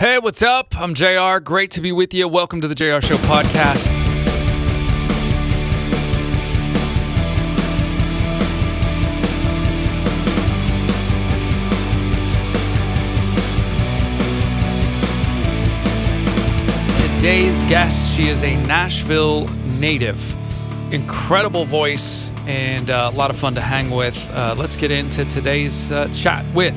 Hey, 0.00 0.18
what's 0.18 0.40
up? 0.40 0.74
I'm 0.80 0.94
Jayar. 0.94 1.44
Great 1.44 1.72
to 1.72 1.82
be 1.82 1.92
with 1.92 2.14
you. 2.14 2.26
Welcome 2.26 2.62
to 2.62 2.68
the 2.68 2.74
Jayar 2.74 3.04
Show 3.04 3.16
podcast. 3.16 3.84
Today's 17.18 17.62
guest, 17.64 18.16
she 18.16 18.28
is 18.28 18.42
a 18.42 18.56
Nashville 18.64 19.48
native. 19.78 20.18
Incredible 20.94 21.66
voice 21.66 22.30
and 22.46 22.88
uh, 22.88 23.10
a 23.12 23.14
lot 23.14 23.28
of 23.28 23.36
fun 23.36 23.54
to 23.54 23.60
hang 23.60 23.90
with. 23.90 24.16
Uh, 24.32 24.54
let's 24.56 24.76
get 24.76 24.90
into 24.90 25.26
today's 25.26 25.92
uh, 25.92 26.08
chat 26.14 26.46
with 26.54 26.74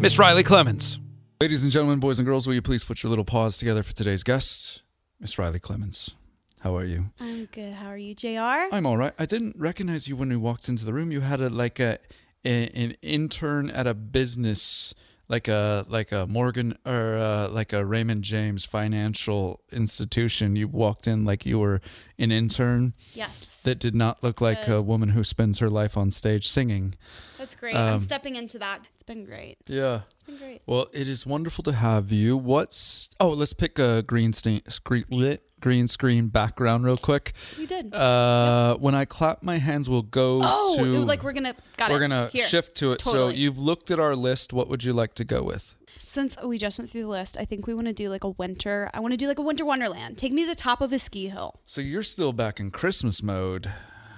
Miss 0.00 0.18
Riley 0.18 0.42
Clemmons. 0.42 0.98
Ladies 1.40 1.62
and 1.62 1.70
gentlemen, 1.70 2.00
boys 2.00 2.18
and 2.18 2.26
girls, 2.26 2.48
will 2.48 2.54
you 2.54 2.62
please 2.62 2.82
put 2.82 3.04
your 3.04 3.10
little 3.10 3.24
paws 3.24 3.58
together 3.58 3.84
for 3.84 3.94
today's 3.94 4.24
guest, 4.24 4.82
Miss 5.20 5.38
Riley 5.38 5.60
Clemmons. 5.60 6.14
How 6.62 6.76
are 6.76 6.82
you? 6.84 7.10
I'm 7.20 7.44
good. 7.44 7.74
How 7.74 7.86
are 7.86 7.96
you, 7.96 8.12
Jayar? 8.16 8.66
I'm 8.72 8.84
all 8.84 8.96
right. 8.96 9.12
I 9.20 9.24
didn't 9.24 9.54
recognize 9.56 10.08
you 10.08 10.16
when 10.16 10.30
we 10.30 10.36
walked 10.36 10.68
into 10.68 10.84
the 10.84 10.92
room. 10.92 11.12
You 11.12 11.20
had 11.20 11.40
a 11.40 11.48
like 11.48 11.78
a, 11.78 12.00
a 12.44 12.66
an 12.70 12.96
intern 13.02 13.70
at 13.70 13.86
a 13.86 13.94
business 13.94 14.94
like 15.28 15.46
a 15.48 15.84
like 15.88 16.10
a 16.10 16.26
Morgan 16.26 16.76
or 16.86 17.16
uh, 17.16 17.48
like 17.48 17.72
a 17.72 17.84
Raymond 17.84 18.24
James 18.24 18.64
financial 18.64 19.60
institution. 19.72 20.56
You 20.56 20.68
walked 20.68 21.06
in 21.06 21.24
like 21.24 21.44
you 21.44 21.58
were 21.58 21.80
an 22.18 22.32
intern 22.32 22.94
yes. 23.12 23.62
that 23.62 23.78
did 23.78 23.94
not 23.94 24.22
look 24.22 24.40
like 24.40 24.66
a 24.68 24.80
woman 24.82 25.10
who 25.10 25.22
spends 25.24 25.58
her 25.58 25.68
life 25.68 25.96
on 25.96 26.10
stage 26.10 26.48
singing. 26.48 26.94
That's 27.36 27.54
great. 27.54 27.74
um, 27.74 27.94
I'm 27.94 28.00
stepping 28.00 28.36
into 28.36 28.58
that. 28.58 28.86
It's 28.94 29.02
been 29.02 29.24
great. 29.24 29.58
Yeah. 29.66 30.00
It's 30.14 30.22
been 30.24 30.38
great. 30.38 30.62
Well, 30.66 30.88
it 30.92 31.08
is 31.08 31.26
wonderful 31.26 31.62
to 31.64 31.72
have 31.72 32.10
you. 32.10 32.36
What's 32.36 33.10
oh, 33.20 33.30
let's 33.30 33.52
pick 33.52 33.78
a 33.78 34.02
green 34.02 34.32
screen 34.32 35.04
lit 35.10 35.47
green 35.60 35.86
screen 35.86 36.28
background 36.28 36.84
real 36.84 36.96
quick. 36.96 37.32
You 37.56 37.66
did. 37.66 37.94
Uh, 37.94 38.76
when 38.78 38.94
I 38.94 39.04
clap 39.04 39.42
my 39.42 39.58
hands, 39.58 39.88
we'll 39.88 40.02
go 40.02 40.40
oh, 40.42 40.76
to 40.78 40.84
like 41.00 41.22
we're 41.22 41.32
gonna 41.32 41.54
got 41.76 41.90
we're 41.90 41.98
it. 41.98 42.00
gonna 42.00 42.28
Here. 42.28 42.46
shift 42.46 42.76
to 42.76 42.92
it. 42.92 43.02
So 43.02 43.28
you've 43.28 43.58
looked 43.58 43.90
at 43.90 43.98
our 43.98 44.16
list. 44.16 44.52
What 44.52 44.68
would 44.68 44.84
you 44.84 44.92
like 44.92 45.14
to 45.14 45.24
go 45.24 45.42
with? 45.42 45.74
Since 46.06 46.36
we 46.42 46.56
just 46.56 46.78
went 46.78 46.90
through 46.90 47.02
the 47.02 47.08
list, 47.08 47.36
I 47.38 47.44
think 47.44 47.66
we 47.66 47.74
want 47.74 47.86
to 47.86 47.92
do 47.92 48.08
like 48.08 48.24
a 48.24 48.30
winter. 48.30 48.90
I 48.94 49.00
want 49.00 49.12
to 49.12 49.18
do 49.18 49.28
like 49.28 49.38
a 49.38 49.42
winter 49.42 49.64
wonderland. 49.64 50.16
Take 50.16 50.32
me 50.32 50.44
to 50.44 50.48
the 50.48 50.54
top 50.54 50.80
of 50.80 50.92
a 50.92 50.98
ski 50.98 51.28
hill. 51.28 51.60
So 51.66 51.80
you're 51.80 52.02
still 52.02 52.32
back 52.32 52.60
in 52.60 52.70
Christmas 52.70 53.22
mode. 53.22 53.70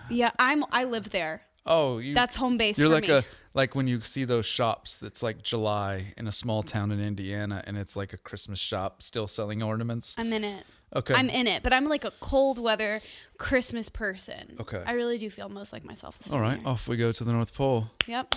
Yeah, 0.09 0.31
I'm. 0.39 0.65
I 0.71 0.85
live 0.85 1.11
there. 1.11 1.43
Oh, 1.67 1.99
you, 1.99 2.15
That's 2.15 2.37
home 2.37 2.57
base 2.57 2.79
you're 2.79 2.89
like 2.89 3.07
me. 3.07 3.15
a 3.15 3.25
like 3.53 3.75
when 3.75 3.87
you 3.87 4.01
see 4.01 4.25
those 4.25 4.47
shops 4.47 4.97
that's 4.97 5.23
like 5.23 5.43
July 5.43 6.13
in 6.17 6.27
a 6.27 6.33
small 6.33 6.63
town 6.63 6.91
in 6.91 7.01
Indiana, 7.01 7.63
and 7.67 7.77
it's 7.77 7.97
like 7.97 8.13
a 8.13 8.19
Christmas 8.19 8.59
shop 8.59 9.03
still 9.03 9.27
selling 9.27 9.63
ornaments. 9.63 10.15
I'm 10.19 10.33
in 10.33 10.45
it. 10.45 10.65
Okay. 10.95 11.15
I'm 11.15 11.29
in 11.31 11.47
it, 11.47 11.63
but 11.63 11.73
I'm 11.73 11.85
like 11.87 12.05
a 12.05 12.11
cold 12.21 12.59
weather 12.61 13.01
Christmas 13.39 13.89
person. 13.89 14.57
Okay. 14.61 14.83
I 14.85 14.93
really 14.93 15.19
do 15.19 15.31
feel 15.31 15.49
most 15.49 15.73
like 15.73 15.85
myself 15.85 16.19
this 16.19 16.33
All 16.33 16.39
time 16.39 16.43
right, 16.49 16.59
year. 16.59 16.69
off 16.69 16.89
we 16.89 16.97
go 16.97 17.13
to 17.13 17.25
the 17.25 17.33
North 17.33 17.55
Pole. 17.55 17.87
Yep. 18.07 18.35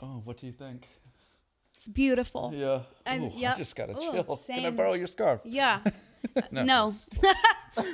Oh, 0.00 0.22
what 0.24 0.38
do 0.38 0.46
you 0.46 0.52
think? 0.52 0.88
It's 1.76 1.86
beautiful. 1.88 2.52
Yeah. 2.54 2.80
I'm- 3.04 3.24
Ooh, 3.24 3.44
I 3.46 3.54
just 3.56 3.76
got 3.76 3.90
a 3.90 3.96
Ooh, 3.96 4.12
chill. 4.12 4.40
Can 4.46 4.64
I 4.64 4.70
borrow 4.70 4.94
your 4.94 5.06
scarf? 5.06 5.40
Yeah. 5.44 5.80
Uh, 6.34 6.40
no. 6.50 6.94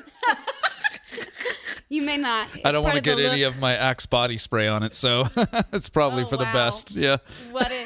you 1.88 2.02
may 2.02 2.16
not. 2.16 2.46
I 2.64 2.70
don't 2.70 2.84
want 2.84 2.94
to 2.96 3.00
get 3.02 3.18
any 3.18 3.42
of 3.42 3.58
my 3.58 3.74
Axe 3.74 4.06
body 4.06 4.38
spray 4.38 4.68
on 4.68 4.82
it, 4.84 4.94
so 4.94 5.24
it's 5.72 5.88
probably 5.88 6.22
Oh, 6.22 6.26
for 6.26 6.36
the 6.36 6.44
best. 6.44 6.96
Yeah. 6.96 7.16
What 7.50 7.72
a 7.72 7.80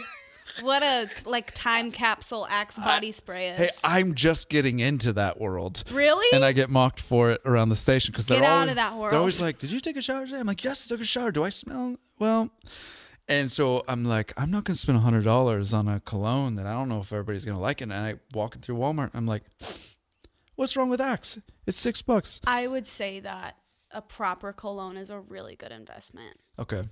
what 0.60 0.82
a 0.82 1.08
like 1.26 1.52
time 1.54 1.90
capsule 1.90 2.46
Axe 2.48 2.76
body 2.78 3.12
spray 3.12 3.48
is. 3.48 3.58
Hey, 3.58 3.68
I'm 3.82 4.14
just 4.14 4.48
getting 4.48 4.80
into 4.80 5.12
that 5.14 5.40
world. 5.40 5.84
really? 5.90 6.26
And 6.32 6.44
I 6.44 6.52
get 6.52 6.70
mocked 6.70 7.00
for 7.00 7.30
it 7.32 7.40
around 7.44 7.68
the 7.68 7.76
station 7.76 8.12
because 8.12 8.26
they're 8.26 8.40
Get 8.40 8.48
out 8.48 8.54
always, 8.54 8.70
of 8.70 8.76
that 8.76 9.10
They're 9.10 9.18
always 9.18 9.40
like, 9.40 9.58
"Did 9.58 9.70
you 9.70 9.80
take 9.80 9.96
a 9.96 10.02
shower 10.02 10.26
today?" 10.26 10.38
I'm 10.38 10.46
like, 10.46 10.64
"Yes, 10.64 10.86
I 10.90 10.94
took 10.94 11.00
a 11.02 11.04
shower. 11.04 11.30
Do 11.32 11.44
I 11.44 11.50
smell 11.50 11.96
well?" 12.18 12.50
And 13.26 13.50
so 13.50 13.82
I'm 13.88 14.04
like, 14.04 14.32
I'm 14.36 14.50
not 14.50 14.64
gonna 14.64 14.76
spend 14.76 14.98
hundred 14.98 15.24
dollars 15.24 15.72
on 15.72 15.88
a 15.88 16.00
cologne 16.00 16.56
that 16.56 16.66
I 16.66 16.72
don't 16.72 16.88
know 16.88 17.00
if 17.00 17.12
everybody's 17.12 17.44
gonna 17.44 17.60
like 17.60 17.80
it. 17.80 17.84
And 17.84 17.94
I 17.94 18.14
walking 18.32 18.60
through 18.60 18.76
Walmart, 18.76 19.10
I'm 19.14 19.26
like, 19.26 19.44
"What's 20.56 20.76
wrong 20.76 20.90
with 20.90 21.00
Axe? 21.00 21.38
It's 21.66 21.78
six 21.78 22.02
bucks." 22.02 22.40
I 22.46 22.66
would 22.66 22.86
say 22.86 23.20
that 23.20 23.56
a 23.90 24.02
proper 24.02 24.52
cologne 24.52 24.96
is 24.96 25.08
a 25.08 25.20
really 25.20 25.56
good 25.56 25.72
investment. 25.72 26.38
Okay. 26.58 26.84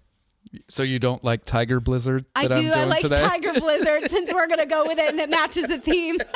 So 0.69 0.83
you 0.83 0.99
don't 0.99 1.23
like 1.25 1.45
Tiger 1.45 1.81
Blizzard 1.81 2.27
I 2.37 2.47
do. 2.47 2.71
I 2.73 2.85
like 2.85 3.01
today? 3.03 3.19
Tiger 3.27 3.53
Blizzard 3.61 4.11
since 4.11 4.33
we're 4.33 4.47
gonna 4.47 4.67
go 4.67 4.85
with 4.87 4.99
it 4.99 5.09
and 5.11 5.19
it 5.21 5.31
matches 5.31 5.69
the 5.69 5.79
theme. 5.79 6.19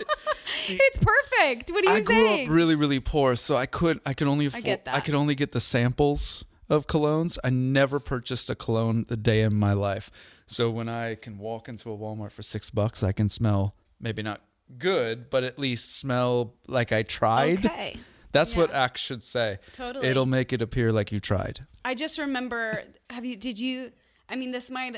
it's 0.68 0.98
perfect. 0.98 1.70
What 1.70 1.86
are 1.86 1.90
you 1.90 1.96
I 1.96 2.00
grew 2.02 2.28
up 2.28 2.48
really, 2.48 2.74
really 2.74 3.00
poor, 3.00 3.36
so 3.36 3.56
I 3.56 3.66
could 3.66 4.00
I 4.06 4.14
could 4.14 4.28
only 4.28 4.46
afford, 4.46 4.64
get 4.64 4.84
that. 4.84 4.94
I 4.94 5.00
could 5.00 5.14
only 5.14 5.34
get 5.34 5.52
the 5.52 5.60
samples 5.60 6.44
of 6.68 6.86
colognes. 6.86 7.38
I 7.42 7.50
never 7.50 7.98
purchased 7.98 8.50
a 8.50 8.54
cologne 8.54 9.04
the 9.08 9.16
day 9.16 9.42
in 9.42 9.54
my 9.54 9.72
life. 9.72 10.10
So 10.46 10.70
when 10.70 10.88
I 10.88 11.14
can 11.14 11.38
walk 11.38 11.68
into 11.68 11.92
a 11.92 11.96
Walmart 11.96 12.32
for 12.32 12.42
six 12.42 12.70
bucks, 12.70 13.02
I 13.02 13.12
can 13.12 13.28
smell 13.28 13.74
maybe 14.00 14.22
not 14.22 14.40
good, 14.78 15.30
but 15.30 15.44
at 15.44 15.58
least 15.58 15.96
smell 15.96 16.54
like 16.68 16.92
I 16.92 17.02
tried. 17.02 17.64
okay. 17.66 17.96
That's 18.32 18.54
what 18.54 18.70
Yeah. 18.70 18.84
Axe 18.84 19.00
should 19.00 19.22
say. 19.24 19.58
Totally. 19.72 20.06
It'll 20.06 20.26
make 20.26 20.52
it 20.52 20.62
appear 20.62 20.92
like 20.92 21.10
you 21.10 21.18
tried. 21.18 21.66
I 21.84 21.94
just 21.94 22.18
remember. 22.18 22.82
Have 23.08 23.24
you? 23.24 23.36
Did 23.36 23.58
you? 23.58 23.92
I 24.28 24.36
mean, 24.36 24.50
this 24.50 24.70
might. 24.70 24.96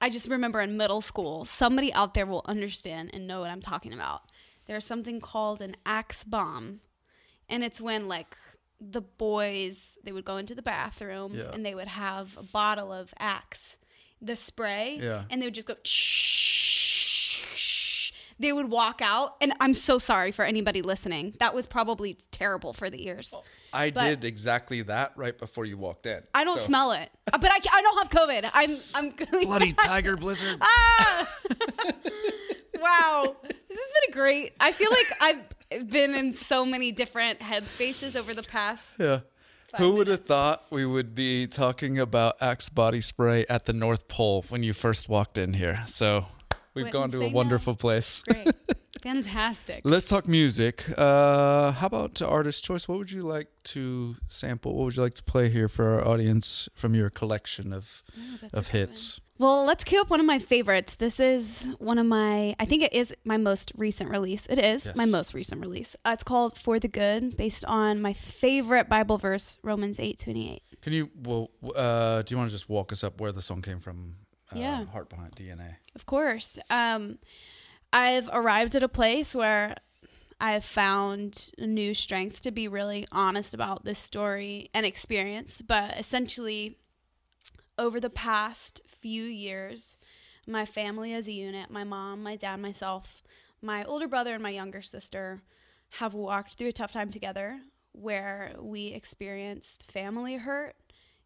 I 0.00 0.08
just 0.10 0.30
remember 0.30 0.60
in 0.60 0.76
middle 0.76 1.00
school, 1.00 1.44
somebody 1.44 1.92
out 1.92 2.14
there 2.14 2.26
will 2.26 2.42
understand 2.46 3.10
and 3.12 3.26
know 3.26 3.40
what 3.40 3.50
I'm 3.50 3.60
talking 3.60 3.92
about. 3.92 4.22
There's 4.66 4.86
something 4.86 5.20
called 5.20 5.60
an 5.60 5.76
axe 5.84 6.24
bomb, 6.24 6.80
and 7.48 7.62
it's 7.64 7.80
when 7.80 8.08
like 8.08 8.36
the 8.80 9.02
boys 9.02 9.98
they 10.04 10.12
would 10.12 10.24
go 10.24 10.38
into 10.38 10.54
the 10.54 10.62
bathroom 10.62 11.34
Yeah. 11.34 11.50
and 11.52 11.66
they 11.66 11.74
would 11.74 11.88
have 11.88 12.36
a 12.38 12.42
bottle 12.42 12.92
of 12.92 13.12
axe, 13.18 13.76
the 14.22 14.36
spray, 14.36 14.98
Yeah. 15.02 15.24
and 15.30 15.40
they 15.42 15.46
would 15.46 15.54
just 15.54 15.66
go. 15.66 15.74
They 18.38 18.52
would 18.54 18.70
walk 18.70 19.00
out, 19.02 19.36
and 19.42 19.52
I'm 19.60 19.74
so 19.74 19.98
sorry 19.98 20.32
for 20.32 20.46
anybody 20.46 20.80
listening. 20.80 21.34
That 21.40 21.54
was 21.54 21.66
probably 21.66 22.16
terrible 22.30 22.72
for 22.72 22.88
the 22.88 23.06
ears. 23.06 23.34
Oh. 23.36 23.44
I 23.72 23.90
But- 23.90 24.04
did 24.08 24.24
exactly 24.24 24.82
that 24.82 25.12
right 25.16 25.36
before 25.36 25.64
you 25.64 25.76
walked 25.78 26.06
in. 26.06 26.22
I 26.34 26.44
don't 26.44 26.58
So- 26.58 26.64
smell 26.64 26.92
it, 26.92 27.10
Uh, 27.32 27.38
but 27.38 27.50
I, 27.52 27.58
I 27.72 27.82
don't 27.82 27.98
have 27.98 28.08
COVID. 28.10 28.50
I'm 28.52 28.78
I'm 28.94 29.10
bloody 29.44 29.72
Tiger 29.72 30.16
Blizzard. 30.16 30.58
Ah! 30.60 31.28
wow, 32.80 33.36
this 33.42 33.78
has 33.78 33.92
been 34.02 34.10
a 34.10 34.12
great. 34.12 34.52
I 34.60 34.72
feel 34.72 34.90
like 34.90 35.12
I've 35.20 35.88
been 35.88 36.14
in 36.14 36.32
so 36.32 36.64
many 36.64 36.92
different 36.92 37.38
headspaces 37.40 38.16
over 38.16 38.34
the 38.34 38.42
past. 38.42 38.98
Yeah. 38.98 39.20
Who 39.76 39.92
would 39.94 40.08
have 40.08 40.24
thought 40.24 40.64
we 40.70 40.84
would 40.84 41.14
be 41.14 41.46
talking 41.46 42.00
about 42.00 42.34
Axe 42.42 42.68
body 42.68 43.00
spray 43.00 43.46
at 43.48 43.66
the 43.66 43.72
North 43.72 44.08
Pole 44.08 44.44
when 44.48 44.64
you 44.64 44.72
first 44.74 45.08
walked 45.08 45.38
in 45.38 45.54
here? 45.54 45.82
So 45.86 46.26
we've 46.74 46.86
Wouldn't 46.86 46.92
gone 46.92 47.10
to 47.12 47.16
a 47.18 47.20
say 47.20 47.28
no. 47.28 47.34
wonderful 47.36 47.76
place. 47.76 48.24
Great, 48.24 48.48
fantastic. 49.02 49.82
Let's 49.84 50.08
talk 50.08 50.26
music. 50.28 50.84
Uh, 50.96 51.72
how 51.72 51.86
about 51.86 52.20
artist 52.22 52.64
choice? 52.64 52.88
What 52.88 52.98
would 52.98 53.10
you 53.10 53.22
like 53.22 53.48
to 53.64 54.16
sample? 54.28 54.74
What 54.76 54.84
would 54.84 54.96
you 54.96 55.02
like 55.02 55.14
to 55.14 55.22
play 55.22 55.48
here 55.48 55.68
for 55.68 55.88
our 55.90 56.06
audience 56.06 56.68
from 56.74 56.94
your 56.94 57.10
collection 57.10 57.72
of 57.72 58.02
Oh, 58.16 58.48
of 58.58 58.68
hits? 58.68 59.20
Well, 59.38 59.64
let's 59.64 59.84
cue 59.84 60.00
up 60.02 60.10
one 60.10 60.20
of 60.20 60.26
my 60.26 60.38
favorites. 60.38 60.96
This 60.96 61.18
is 61.18 61.66
one 61.78 61.96
of 61.98 62.04
my, 62.04 62.54
I 62.60 62.66
think 62.66 62.82
it 62.82 62.92
is 62.92 63.14
my 63.24 63.38
most 63.38 63.72
recent 63.78 64.10
release. 64.10 64.44
It 64.50 64.58
is 64.58 64.84
Yes. 64.84 64.96
my 64.96 65.06
most 65.06 65.32
recent 65.32 65.62
release. 65.62 65.96
Uh, 66.04 66.10
it's 66.12 66.22
called 66.22 66.58
For 66.58 66.78
the 66.78 66.88
Good, 66.88 67.38
based 67.38 67.64
on 67.64 68.02
my 68.02 68.12
favorite 68.12 68.86
Bible 68.90 69.16
verse, 69.16 69.56
Romans 69.62 69.98
eight 69.98 70.18
twenty 70.20 70.52
eight. 70.52 70.62
Can 70.82 70.92
you 70.92 71.10
well 71.22 71.50
uh, 71.74 72.20
do 72.22 72.32
you 72.34 72.38
want 72.38 72.50
to 72.50 72.54
just 72.54 72.68
walk 72.68 72.92
us 72.92 73.02
up 73.02 73.18
where 73.20 73.32
the 73.32 73.40
song 73.42 73.62
came 73.62 73.80
from? 73.80 74.16
Uh, 74.52 74.58
Yeah. 74.58 74.84
Heart 74.86 75.08
behind 75.08 75.34
DNA. 75.36 75.76
Of 75.94 76.04
course. 76.04 76.58
Um, 76.68 77.18
I've 77.92 78.28
arrived 78.32 78.74
at 78.74 78.82
a 78.82 78.88
place 78.88 79.34
where 79.34 79.76
I've 80.40 80.64
found 80.64 81.50
a 81.58 81.66
new 81.66 81.92
strength 81.92 82.40
to 82.42 82.50
be 82.50 82.68
really 82.68 83.06
honest 83.12 83.52
about 83.52 83.84
this 83.84 83.98
story 83.98 84.70
and 84.72 84.86
experience. 84.86 85.60
But 85.60 85.98
essentially, 85.98 86.78
over 87.78 88.00
the 88.00 88.10
past 88.10 88.80
few 88.86 89.24
years, 89.24 89.96
my 90.46 90.64
family 90.64 91.12
as 91.12 91.28
a 91.28 91.32
unit, 91.32 91.70
my 91.70 91.84
mom, 91.84 92.22
my 92.22 92.36
dad, 92.36 92.60
myself, 92.60 93.22
my 93.60 93.84
older 93.84 94.08
brother, 94.08 94.34
and 94.34 94.42
my 94.42 94.50
younger 94.50 94.82
sister 94.82 95.42
have 95.94 96.14
walked 96.14 96.54
through 96.54 96.68
a 96.68 96.72
tough 96.72 96.92
time 96.92 97.10
together 97.10 97.60
where 97.92 98.54
we 98.60 98.88
experienced 98.88 99.90
family 99.90 100.36
hurt 100.36 100.76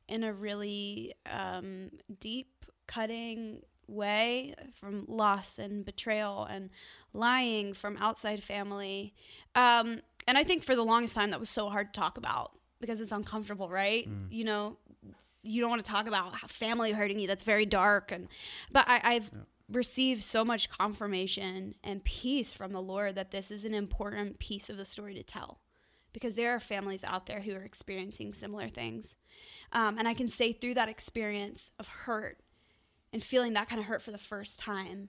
in 0.09 0.25
a 0.25 0.33
really 0.33 1.13
um, 1.31 1.91
deep, 2.21 2.65
cutting 2.87 3.63
way 3.89 4.55
from 4.81 5.05
loss 5.09 5.59
and 5.59 5.85
betrayal 5.85 6.45
and 6.45 6.71
lying 7.13 7.75
from 7.75 7.97
outside 7.99 8.43
family. 8.43 9.15
Um, 9.55 10.01
and 10.27 10.39
I 10.39 10.45
think 10.45 10.63
for 10.63 10.75
the 10.75 10.85
longest 10.85 11.15
time 11.15 11.31
that 11.31 11.41
was 11.41 11.51
so 11.51 11.69
hard 11.69 11.93
to 11.93 12.01
talk 12.01 12.19
about 12.19 12.53
because 12.81 13.01
it's 13.01 13.13
uncomfortable, 13.13 13.69
right? 13.69 14.07
You 14.31 14.45
know, 14.45 14.79
you 15.43 15.61
don't 15.61 15.71
want 15.71 15.85
to 15.85 15.91
talk 15.91 16.09
about 16.09 16.39
family 16.51 16.93
hurting 16.93 17.19
you. 17.19 17.27
That's 17.27 17.45
very 17.45 17.67
dark. 17.67 18.11
And 18.13 18.29
but 18.73 18.85
I, 18.89 19.01
I've 19.05 19.31
received 19.71 20.25
so 20.25 20.45
much 20.45 20.69
confirmation 20.69 21.75
and 21.83 22.05
peace 22.05 22.53
from 22.53 22.73
the 22.73 22.83
Lord 22.83 23.15
that 23.15 23.31
this 23.31 23.51
is 23.51 23.65
an 23.65 23.75
important 23.75 24.39
piece 24.39 24.69
of 24.69 24.77
the 24.77 24.85
story 24.85 25.15
to 25.15 25.23
tell. 25.23 25.61
Because 26.13 26.37
there 26.37 26.55
are 26.55 26.61
families 26.61 27.03
out 27.03 27.27
there 27.27 27.41
who 27.41 27.55
are 27.55 27.65
experiencing 27.65 28.35
similar 28.35 28.69
things. 28.69 29.17
Um, 29.73 29.99
and 29.99 30.07
I 30.07 30.15
can 30.15 30.29
say 30.29 30.53
through 30.53 30.75
that 30.75 30.89
experience 30.89 31.73
of 31.81 31.89
hurt 31.89 32.39
and 33.15 33.23
feeling 33.23 33.53
that 33.53 33.69
kind 33.69 33.79
of 33.79 33.87
hurt 33.87 34.03
for 34.03 34.11
the 34.11 34.19
first 34.19 34.59
time, 34.59 35.09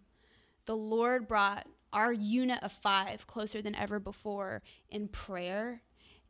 the 0.65 0.77
Lord 0.77 1.27
brought 1.27 1.65
our 1.91 2.13
unit 2.13 2.61
of 2.61 2.71
five 2.71 3.25
closer 3.25 3.63
than 3.63 3.73
ever 3.73 3.99
before 3.99 4.61
in 4.89 5.07
prayer, 5.07 5.81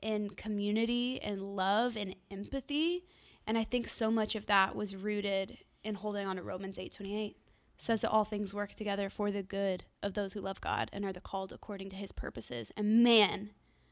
in 0.02 0.30
community, 0.30 1.20
in 1.22 1.42
love, 1.58 1.98
and 1.98 2.16
empathy. 2.32 3.04
And 3.46 3.58
I 3.58 3.66
think 3.66 3.90
so 3.90 4.10
much 4.10 4.36
of 4.36 4.48
that 4.48 4.74
was 4.74 4.96
rooted 4.96 5.58
in 5.84 5.96
holding 5.96 6.26
on 6.26 6.38
to 6.38 6.44
Romans 6.44 6.80
8 6.80 6.94
28 6.94 7.36
says 7.78 8.00
that 8.00 8.10
all 8.10 8.24
things 8.24 8.54
work 8.54 8.72
together 8.72 9.10
for 9.10 9.30
the 9.30 9.44
good 9.44 9.84
of 10.02 10.14
those 10.14 10.32
who 10.32 10.40
love 10.40 10.62
God 10.62 10.90
and 10.94 11.04
are 11.04 11.12
the 11.12 11.20
called 11.20 11.52
according 11.52 11.90
to 11.90 11.98
his 11.98 12.14
purposes. 12.14 12.72
And 12.78 13.04
man, 13.04 13.50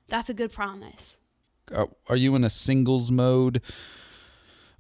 that's 0.08 0.30
a 0.30 0.34
good 0.34 0.54
promise. 0.54 1.20
Are, 1.76 1.90
are 2.08 2.16
you 2.16 2.34
in 2.36 2.46
a 2.46 2.50
singles 2.50 3.12
mode 3.12 3.62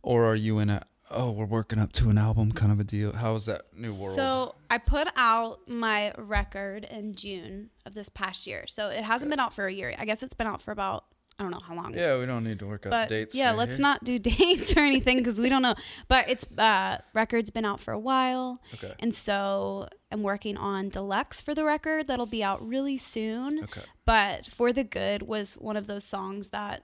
or 0.01 0.23
are 0.23 0.35
you 0.35 0.59
in 0.59 0.69
a 0.69 0.85
oh, 1.13 1.31
we're 1.31 1.45
working 1.45 1.80
up 1.80 1.92
to 1.94 2.10
an 2.10 2.18
album 2.18 2.51
kind 2.51 2.71
of 2.71 2.80
a 2.80 2.83
deal? 2.83 3.12
How 3.13 3.36
is 3.36 3.45
that 3.48 3.63
new 3.75 3.94
world? 3.94 4.15
So 4.15 4.56
I 4.69 4.77
put 4.77 5.07
out 5.15 5.60
my 5.68 6.13
record 6.18 6.86
in 6.89 7.15
June 7.15 7.69
of 7.86 7.94
this 7.94 8.10
past 8.10 8.48
year. 8.48 8.65
So 8.68 8.89
it 8.89 9.04
hasn't 9.04 9.30
been 9.31 9.39
out 9.39 9.54
for 9.54 9.68
a 9.68 9.74
year. 9.74 9.94
I 9.98 10.06
guess 10.06 10.24
it's 10.24 10.33
been 10.33 10.48
out 10.48 10.62
for 10.62 10.71
about 10.71 11.06
I 11.39 11.42
don't 11.42 11.51
know 11.51 11.60
how 11.60 11.74
long. 11.74 11.95
yeah, 11.95 12.19
we 12.19 12.27
don't 12.27 12.44
need 12.44 12.60
to 12.60 12.68
work 12.68 12.86
out 12.86 13.10
dates. 13.10 13.33
yeah, 13.33 13.48
right 13.50 13.57
let's 13.57 13.77
here. 13.77 13.81
not 13.81 14.04
do 14.04 14.19
dates 14.38 14.77
or 14.77 14.81
anything 14.81 15.18
because 15.18 15.39
we 15.39 15.50
don't 15.50 15.63
know. 15.63 15.74
But 16.07 16.30
it's 16.30 16.45
uh, 16.60 17.00
record's 17.13 17.50
been 17.50 17.65
out 17.65 17.80
for 17.80 17.92
a 17.92 17.98
while, 18.00 18.62
Okay. 18.75 18.94
and 19.00 19.13
so 19.15 19.88
I'm 20.12 20.21
working 20.21 20.57
on 20.57 20.89
deluxe 20.89 21.42
for 21.42 21.56
the 21.56 21.63
record 21.63 22.06
that'll 22.06 22.27
be 22.27 22.44
out 22.44 22.65
really 22.65 23.00
soon. 23.00 23.63
Okay. 23.63 23.81
But 24.06 24.45
for 24.45 24.71
the 24.71 24.83
good 24.83 25.24
was 25.24 25.56
one 25.56 25.75
of 25.75 25.88
those 25.88 26.04
songs 26.04 26.50
that 26.50 26.83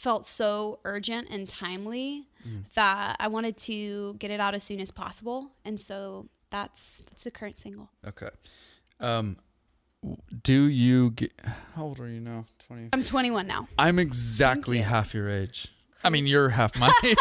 felt 0.00 0.24
so 0.26 0.78
urgent 0.84 1.28
and 1.30 1.48
timely 1.48 2.26
Mm. 2.48 2.64
that 2.72 3.16
I 3.20 3.28
wanted 3.28 3.56
to 3.68 4.14
get 4.18 4.30
it 4.30 4.40
out 4.40 4.54
as 4.54 4.64
soon 4.64 4.80
as 4.80 4.90
possible, 4.90 5.50
and 5.66 5.78
so 5.78 6.26
that's 6.48 6.96
that's 7.08 7.22
the 7.22 7.30
current 7.30 7.58
single. 7.58 7.90
Okay. 8.06 8.30
Um, 8.98 9.36
do 10.42 10.62
you 10.68 11.10
get? 11.10 11.32
How 11.74 11.84
old 11.84 12.00
are 12.00 12.08
you 12.08 12.20
now? 12.20 12.46
Twenty. 12.66 12.88
I'm 12.94 13.04
21 13.04 13.46
now. 13.46 13.68
I'm 13.78 13.98
exactly 13.98 14.78
you. 14.78 14.84
half 14.84 15.12
your 15.12 15.28
age. 15.28 15.68
I 16.02 16.08
mean, 16.08 16.26
you're 16.26 16.48
half 16.48 16.74
my 16.78 16.90
age. 17.04 17.16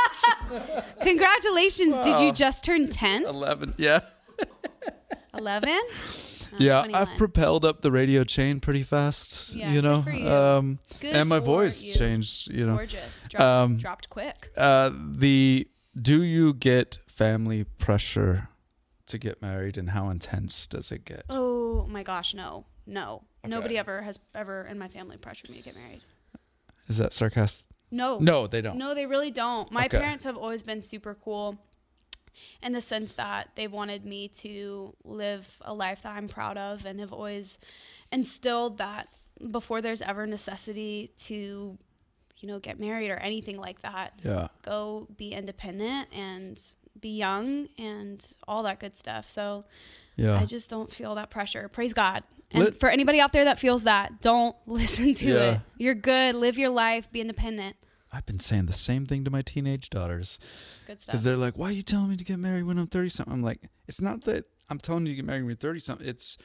Congratulations! 1.01 1.99
Did 1.99 2.17
you 2.21 2.31
just 2.31 2.63
turn 2.63 2.87
10? 2.87 3.25
Eleven. 3.25 3.73
Yeah. 3.77 3.99
11? 5.37 5.77
Yeah, 6.57 6.85
I've 6.93 7.15
propelled 7.17 7.65
up 7.65 7.81
the 7.81 7.91
radio 7.91 8.23
chain 8.23 8.59
pretty 8.59 8.83
fast. 8.83 9.55
Yeah, 9.55 9.71
you 9.71 9.81
know. 9.81 10.03
you. 10.11 10.27
Um, 10.27 10.79
Good 10.99 11.15
and 11.15 11.29
my 11.29 11.39
voice 11.39 11.83
you. 11.83 11.93
changed. 11.93 12.51
You 12.51 12.65
know. 12.65 12.75
Gorgeous. 12.75 13.27
Dropped, 13.29 13.41
Um, 13.43 13.77
dropped 13.77 14.09
quick. 14.09 14.49
Uh, 14.57 14.91
the 14.93 15.67
do 15.99 16.23
you 16.23 16.53
get 16.53 16.99
family 17.07 17.63
pressure 17.63 18.49
to 19.07 19.17
get 19.17 19.41
married, 19.41 19.77
and 19.77 19.89
how 19.91 20.09
intense 20.09 20.67
does 20.67 20.91
it 20.91 21.05
get? 21.05 21.23
Oh 21.29 21.85
my 21.89 22.03
gosh, 22.03 22.33
no. 22.33 22.65
No. 22.85 23.23
Okay. 23.43 23.49
Nobody 23.49 23.77
ever 23.77 24.01
has 24.01 24.19
ever 24.35 24.65
in 24.69 24.77
my 24.79 24.87
family 24.87 25.17
pressured 25.17 25.49
me 25.49 25.57
to 25.57 25.63
get 25.63 25.75
married. 25.75 26.01
Is 26.87 26.97
that 26.97 27.13
sarcastic? 27.13 27.69
No. 27.91 28.19
No, 28.19 28.47
they 28.47 28.61
don't. 28.61 28.77
No, 28.77 28.93
they 28.93 29.05
really 29.05 29.31
don't. 29.31 29.71
My 29.71 29.85
Okay. 29.85 29.99
parents 29.99 30.23
have 30.25 30.37
always 30.37 30.61
been 30.63 30.81
super 30.81 31.15
cool 31.15 31.57
in 32.61 32.73
the 32.73 32.81
sense 32.81 33.13
that 33.13 33.49
they 33.55 33.67
wanted 33.67 34.05
me 34.05 34.27
to 34.29 34.95
live 35.03 35.57
a 35.61 35.73
life 35.73 36.01
that 36.03 36.15
I'm 36.15 36.27
proud 36.27 36.57
of 36.57 36.85
and 36.85 36.99
have 36.99 37.11
always 37.13 37.59
instilled 38.11 38.77
that 38.79 39.07
before 39.51 39.81
there's 39.81 40.01
ever 40.01 40.25
necessity 40.27 41.11
to, 41.19 41.77
you 42.39 42.47
know, 42.47 42.59
get 42.59 42.79
married 42.79 43.09
or 43.09 43.15
anything 43.17 43.57
like 43.57 43.81
that, 43.81 44.13
Yeah. 44.23 44.47
go 44.63 45.07
be 45.17 45.33
independent 45.33 46.09
and 46.13 46.61
be 46.99 47.09
young 47.17 47.69
and 47.77 48.25
all 48.47 48.63
that 48.63 48.79
good 48.79 48.97
stuff. 48.97 49.27
So 49.29 49.65
Yeah. 50.17 50.37
I 50.37 50.43
just 50.45 50.69
don't 50.69 50.91
feel 50.91 51.15
that 51.15 51.29
pressure. 51.29 51.69
Praise 51.69 51.93
God. 51.93 52.23
And 52.51 52.63
Lit- 52.65 52.79
for 52.79 52.89
anybody 52.89 53.21
out 53.21 53.31
there 53.31 53.45
that 53.45 53.59
feels 53.59 53.83
that, 53.83 54.19
don't 54.21 54.55
listen 54.65 55.13
to 55.13 55.25
Yeah. 55.25 55.51
it. 55.53 55.59
You're 55.77 55.95
good. 55.95 56.35
Live 56.35 56.57
your 56.57 56.69
life. 56.69 57.09
Be 57.11 57.21
independent. 57.21 57.77
I've 58.11 58.25
been 58.25 58.39
saying 58.39 58.65
the 58.65 58.73
same 58.73 59.05
thing 59.05 59.23
to 59.25 59.31
my 59.31 59.41
teenage 59.41 59.89
daughters 59.89 60.39
Good 60.87 60.97
because 61.05 61.23
they're 61.23 61.37
like, 61.37 61.57
"Why 61.57 61.69
are 61.69 61.71
you 61.73 61.83
telling 61.83 62.09
me 62.09 62.17
to 62.17 62.23
get 62.23 62.39
married 62.39 62.63
when 62.63 62.77
I'm 62.79 62.87
30 62.87 63.09
something?" 63.09 63.33
I'm 63.33 63.43
like, 63.43 63.69
"It's 63.87 64.01
not 64.01 64.23
that 64.25 64.45
I'm 64.69 64.79
telling 64.79 65.05
you 65.05 65.11
to 65.13 65.15
get 65.17 65.25
married 65.25 65.41
when 65.41 65.49
you're 65.49 65.55
30 65.57 65.79
something. 65.79 66.07
It's 66.07 66.37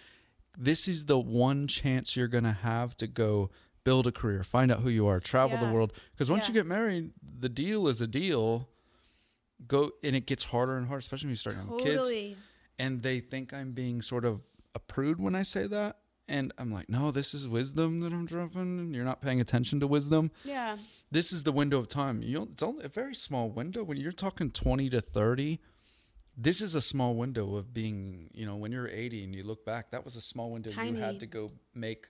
this 0.56 0.87
is 0.88 1.06
the 1.06 1.19
one 1.19 1.66
chance 1.66 2.16
you're 2.16 2.28
gonna 2.28 2.52
have 2.52 2.96
to 2.99 3.06
go 3.06 3.50
build 3.82 4.06
a 4.06 4.12
career, 4.12 4.43
find 4.44 4.70
out 4.72 4.81
who 4.81 4.88
you 4.88 5.06
are, 5.06 5.20
travel 5.20 5.58
Yeah. 5.58 5.66
the 5.66 5.72
world. 5.72 5.93
Because 6.12 6.31
once 6.31 6.44
Yeah. 6.44 6.49
you 6.49 6.55
get 6.55 6.66
married, 6.66 7.12
the 7.40 7.49
deal 7.49 7.88
is 7.88 8.00
a 8.00 8.06
deal. 8.06 8.69
Go 9.66 9.93
and 10.02 10.14
it 10.16 10.26
gets 10.26 10.44
harder 10.44 10.76
and 10.76 10.87
harder, 10.87 11.00
especially 11.00 11.26
when 11.26 11.32
you 11.32 11.37
start 11.37 11.56
having 11.56 11.78
kids. 11.78 12.11
And 12.78 13.02
they 13.02 13.20
think 13.20 13.52
I'm 13.52 13.72
being 13.72 14.02
sort 14.02 14.25
of 14.25 14.40
a 14.75 14.78
prude 14.78 15.20
when 15.20 15.34
I 15.34 15.43
say 15.43 15.66
that. 15.66 15.99
And 16.26 16.53
I'm 16.56 16.73
like, 16.73 16.88
no, 16.88 17.11
this 17.11 17.35
is 17.35 17.47
wisdom 17.47 18.00
that 18.00 18.12
I'm 18.12 18.25
dropping. 18.25 18.79
And 18.79 18.94
you're 18.94 19.05
not 19.05 19.21
paying 19.21 19.41
attention 19.41 19.81
to 19.81 19.87
wisdom. 19.87 20.31
Yeah. 20.43 20.79
This 21.11 21.32
is 21.32 21.43
the 21.43 21.53
window 21.53 21.79
of 21.79 21.88
time. 21.88 22.23
You 22.23 22.38
know, 22.38 22.49
it's 22.50 22.62
only 22.62 22.85
a 22.85 22.88
very 22.88 23.15
small 23.15 23.50
window. 23.50 23.85
When 23.85 23.99
you're 23.99 24.12
talking 24.12 24.50
20 24.50 24.88
to 24.91 25.00
30, 25.03 25.61
this 26.37 26.62
is 26.62 26.75
a 26.75 26.81
small 26.81 27.15
window 27.15 27.56
of 27.56 27.75
being, 27.75 28.31
you 28.32 28.47
know, 28.47 28.56
when 28.56 28.73
you're 28.73 28.88
80 28.88 29.25
and 29.25 29.35
you 29.35 29.43
look 29.43 29.67
back, 29.67 29.91
that 29.91 30.05
was 30.05 30.17
a 30.17 30.21
small 30.21 30.50
window 30.50 30.71
Tiny. 30.71 30.93
you 30.93 30.97
had 30.97 31.21
to 31.21 31.26
go 31.26 31.53
make, 31.75 32.09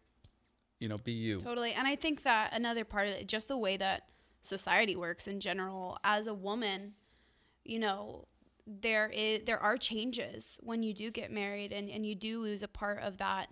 you 0.79 0.89
know, 0.89 0.99
be 0.99 1.13
you. 1.13 1.41
Totally. 1.41 1.73
And 1.73 1.89
I 1.89 1.97
think 1.97 2.23
that 2.23 2.53
another 2.53 2.85
part 2.85 3.09
of 3.09 3.15
it, 3.15 3.27
just 3.27 3.49
the 3.49 3.59
way 3.59 3.77
that 3.77 4.13
society 4.41 4.95
works 4.95 5.27
in 5.27 5.41
general, 5.41 5.99
as 6.05 6.29
a 6.29 6.35
woman, 6.35 6.95
you 7.65 7.81
know, 7.81 8.29
there 8.67 9.11
is 9.13 9.43
there 9.45 9.59
are 9.59 9.77
changes 9.77 10.59
when 10.63 10.83
you 10.83 10.95
do 10.95 11.11
get 11.11 11.31
married 11.31 11.71
and, 11.71 11.91
and 11.91 12.07
you 12.07 12.15
do 12.15 12.41
lose 12.41 12.63
a 12.63 12.69
part 12.69 12.99
of 13.03 13.19
that 13.19 13.49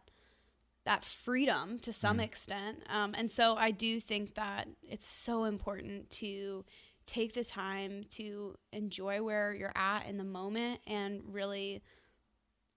that 0.84 1.04
freedom 1.04 1.78
to 1.80 1.92
some 1.92 2.18
extent. 2.20 2.78
Um, 2.88 3.14
and 3.16 3.30
so 3.30 3.54
I 3.54 3.70
do 3.70 4.00
think 4.00 4.34
that 4.34 4.68
it's 4.82 5.06
so 5.06 5.44
important 5.44 6.10
to 6.10 6.64
take 7.06 7.34
the 7.34 7.44
time 7.44 8.04
to 8.10 8.56
enjoy 8.72 9.22
where 9.22 9.54
you're 9.54 9.72
at 9.76 10.06
in 10.06 10.18
the 10.18 10.24
moment 10.24 10.80
and 10.86 11.22
really 11.28 11.82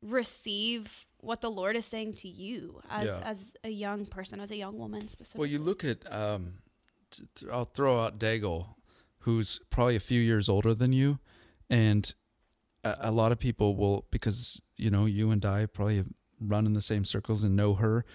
receive 0.01 1.05
what 1.19 1.41
the 1.41 1.49
Lord 1.49 1.75
is 1.75 1.85
saying 1.85 2.13
to 2.15 2.27
you 2.27 2.81
as 2.89 3.07
Yeah. 3.07 3.19
as 3.23 3.53
a 3.63 3.69
young 3.69 4.05
person, 4.05 4.39
as 4.39 4.51
a 4.51 4.55
young 4.57 4.77
woman 4.77 5.07
specifically. 5.07 5.39
Well, 5.39 5.49
you 5.49 5.59
look 5.59 5.83
at, 5.83 6.11
um, 6.11 6.59
t- 7.09 7.23
t- 7.35 7.47
I'll 7.51 7.65
throw 7.65 7.99
out 8.03 8.19
Daigle, 8.19 8.75
who's 9.19 9.59
probably 9.71 9.95
a 9.95 9.99
few 9.99 10.21
years 10.21 10.47
older 10.47 10.75
than 10.75 10.93
you. 10.93 11.19
And 11.69 12.13
a, 12.83 12.95
a 12.99 13.11
lot 13.11 13.31
of 13.31 13.39
people 13.39 13.75
will, 13.75 14.05
because, 14.11 14.61
you 14.77 14.91
know, 14.91 15.05
you 15.05 15.31
and 15.31 15.43
I 15.43 15.65
probably 15.65 15.97
have 15.97 16.09
run 16.39 16.65
in 16.65 16.73
the 16.73 16.81
same 16.81 17.05
circles 17.05 17.43
and 17.43 17.55
know 17.55 17.75
her. 17.75 18.05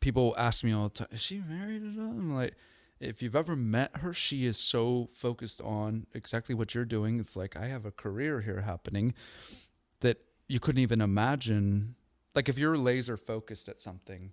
People 0.00 0.34
ask 0.38 0.64
me 0.64 0.72
all 0.72 0.84
the 0.84 0.94
time, 0.94 1.08
is 1.10 1.20
she 1.20 1.42
married 1.46 1.82
at 1.82 2.00
all? 2.00 2.10
I'm 2.10 2.34
like, 2.34 2.54
if 3.00 3.22
you've 3.22 3.36
ever 3.36 3.56
met 3.56 3.98
her, 3.98 4.12
she 4.12 4.46
is 4.46 4.58
so 4.58 5.08
focused 5.12 5.60
on 5.62 6.06
exactly 6.14 6.54
what 6.54 6.74
you're 6.74 6.84
doing. 6.84 7.18
It's 7.18 7.36
like, 7.36 7.56
I 7.56 7.66
have 7.66 7.86
a 7.86 7.90
career 7.90 8.42
here 8.42 8.60
happening 8.60 9.14
that 10.00 10.18
you 10.48 10.60
couldn't 10.60 10.82
even 10.82 11.00
imagine. 11.00 11.94
Like, 12.34 12.48
if 12.48 12.58
you're 12.58 12.76
laser 12.76 13.16
focused 13.16 13.68
at 13.68 13.80
something, 13.80 14.32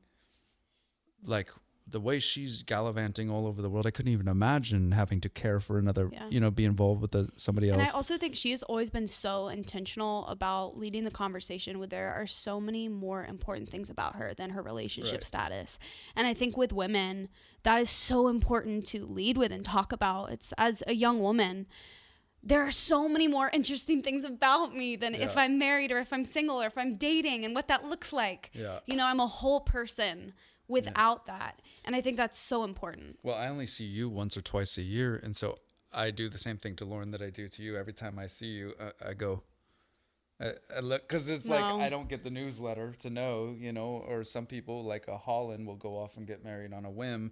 like 1.23 1.49
the 1.89 2.01
way 2.01 2.19
she's 2.19 2.63
gallivanting 2.63 3.29
all 3.29 3.47
over 3.47 3.61
the 3.61 3.69
world, 3.69 3.87
I 3.87 3.91
couldn't 3.91 4.11
even 4.11 4.27
imagine 4.27 4.91
having 4.91 5.21
to 5.21 5.29
care 5.29 5.59
for 5.61 5.77
another, 5.77 6.09
Yeah. 6.11 6.27
you 6.29 6.39
know, 6.41 6.51
be 6.51 6.65
involved 6.65 7.01
with 7.01 7.11
the, 7.11 7.29
somebody 7.37 7.69
else. 7.69 7.79
And. 7.79 7.87
I 7.87 7.91
also 7.91 8.17
think 8.17 8.35
she 8.35 8.51
has 8.51 8.61
always 8.63 8.89
been 8.89 9.07
so 9.07 9.47
intentional 9.47 10.27
about 10.27 10.77
leading 10.77 11.05
the 11.05 11.11
conversation 11.11 11.79
where 11.79 11.87
there 11.87 12.13
are 12.13 12.27
so 12.27 12.59
many 12.59 12.89
more 12.89 13.23
important 13.25 13.69
things 13.69 13.89
about 13.89 14.15
her 14.17 14.33
than 14.33 14.49
her 14.49 14.61
relationship 14.61 15.13
Right. 15.13 15.25
status. 15.25 15.79
And 16.15 16.27
I 16.27 16.33
think 16.33 16.57
with 16.57 16.73
women, 16.73 17.29
that 17.63 17.79
is 17.79 17.89
so 17.89 18.27
important 18.27 18.85
to 18.87 19.05
lead 19.05 19.37
with 19.37 19.53
and 19.53 19.63
talk 19.63 19.93
about. 19.93 20.31
It's 20.31 20.53
as 20.57 20.83
a 20.87 20.93
young 20.93 21.19
woman, 21.21 21.67
there 22.43 22.61
are 22.63 22.71
so 22.71 23.07
many 23.09 23.27
more 23.27 23.49
interesting 23.51 24.01
things 24.01 24.23
about 24.23 24.75
me 24.75 24.95
than 24.97 25.15
if 25.15 25.35
I'm 25.37 25.57
married 25.57 25.91
or 25.91 25.99
if 25.99 26.11
I'm 26.13 26.23
single 26.25 26.61
or 26.61 26.65
if 26.67 26.77
I'm 26.77 26.95
dating 26.95 27.45
and 27.45 27.55
what 27.55 27.67
that 27.69 27.85
looks 27.85 28.11
like. 28.13 28.51
Yeah. 28.53 28.79
You 28.85 28.95
know, 28.95 29.05
I'm 29.05 29.19
a 29.19 29.27
whole 29.27 29.61
person 29.61 30.33
without 30.67 31.25
that. 31.25 31.61
And 31.85 31.95
I 31.95 32.01
think 32.01 32.17
that's 32.17 32.39
so 32.39 32.63
important. 32.63 33.19
well, 33.23 33.35
I 33.35 33.47
only 33.47 33.65
see 33.65 33.85
you 33.85 34.09
once 34.09 34.35
or 34.37 34.41
twice 34.41 34.77
a 34.77 34.81
year. 34.81 35.19
And 35.23 35.35
so 35.35 35.59
I 35.93 36.11
do 36.11 36.29
the 36.29 36.37
same 36.37 36.57
thing 36.57 36.75
to 36.77 36.85
Lauren 36.85 37.11
that 37.11 37.21
I 37.21 37.29
do 37.29 37.47
to 37.47 37.63
you. 37.63 37.77
Every 37.77 37.93
time 37.93 38.19
I 38.19 38.25
see 38.25 38.47
you, 38.47 38.73
I, 38.79 39.09
I 39.09 39.13
go, 39.13 39.43
I, 40.39 40.53
I 40.75 40.79
look, 40.81 41.07
because 41.07 41.29
it's 41.29 41.47
like 41.47 41.63
I 41.63 41.89
don't 41.89 42.09
get 42.09 42.23
the 42.23 42.29
newsletter 42.29 42.93
to 42.99 43.09
know, 43.09 43.55
you 43.57 43.71
know, 43.71 44.05
or 44.07 44.23
some 44.23 44.45
people 44.45 44.83
like 44.83 45.07
a 45.07 45.17
Holland 45.17 45.65
will 45.65 45.75
go 45.75 45.97
off 45.97 46.17
and 46.17 46.27
get 46.27 46.43
married 46.43 46.73
on 46.73 46.85
a 46.85 46.91
whim. 46.91 47.31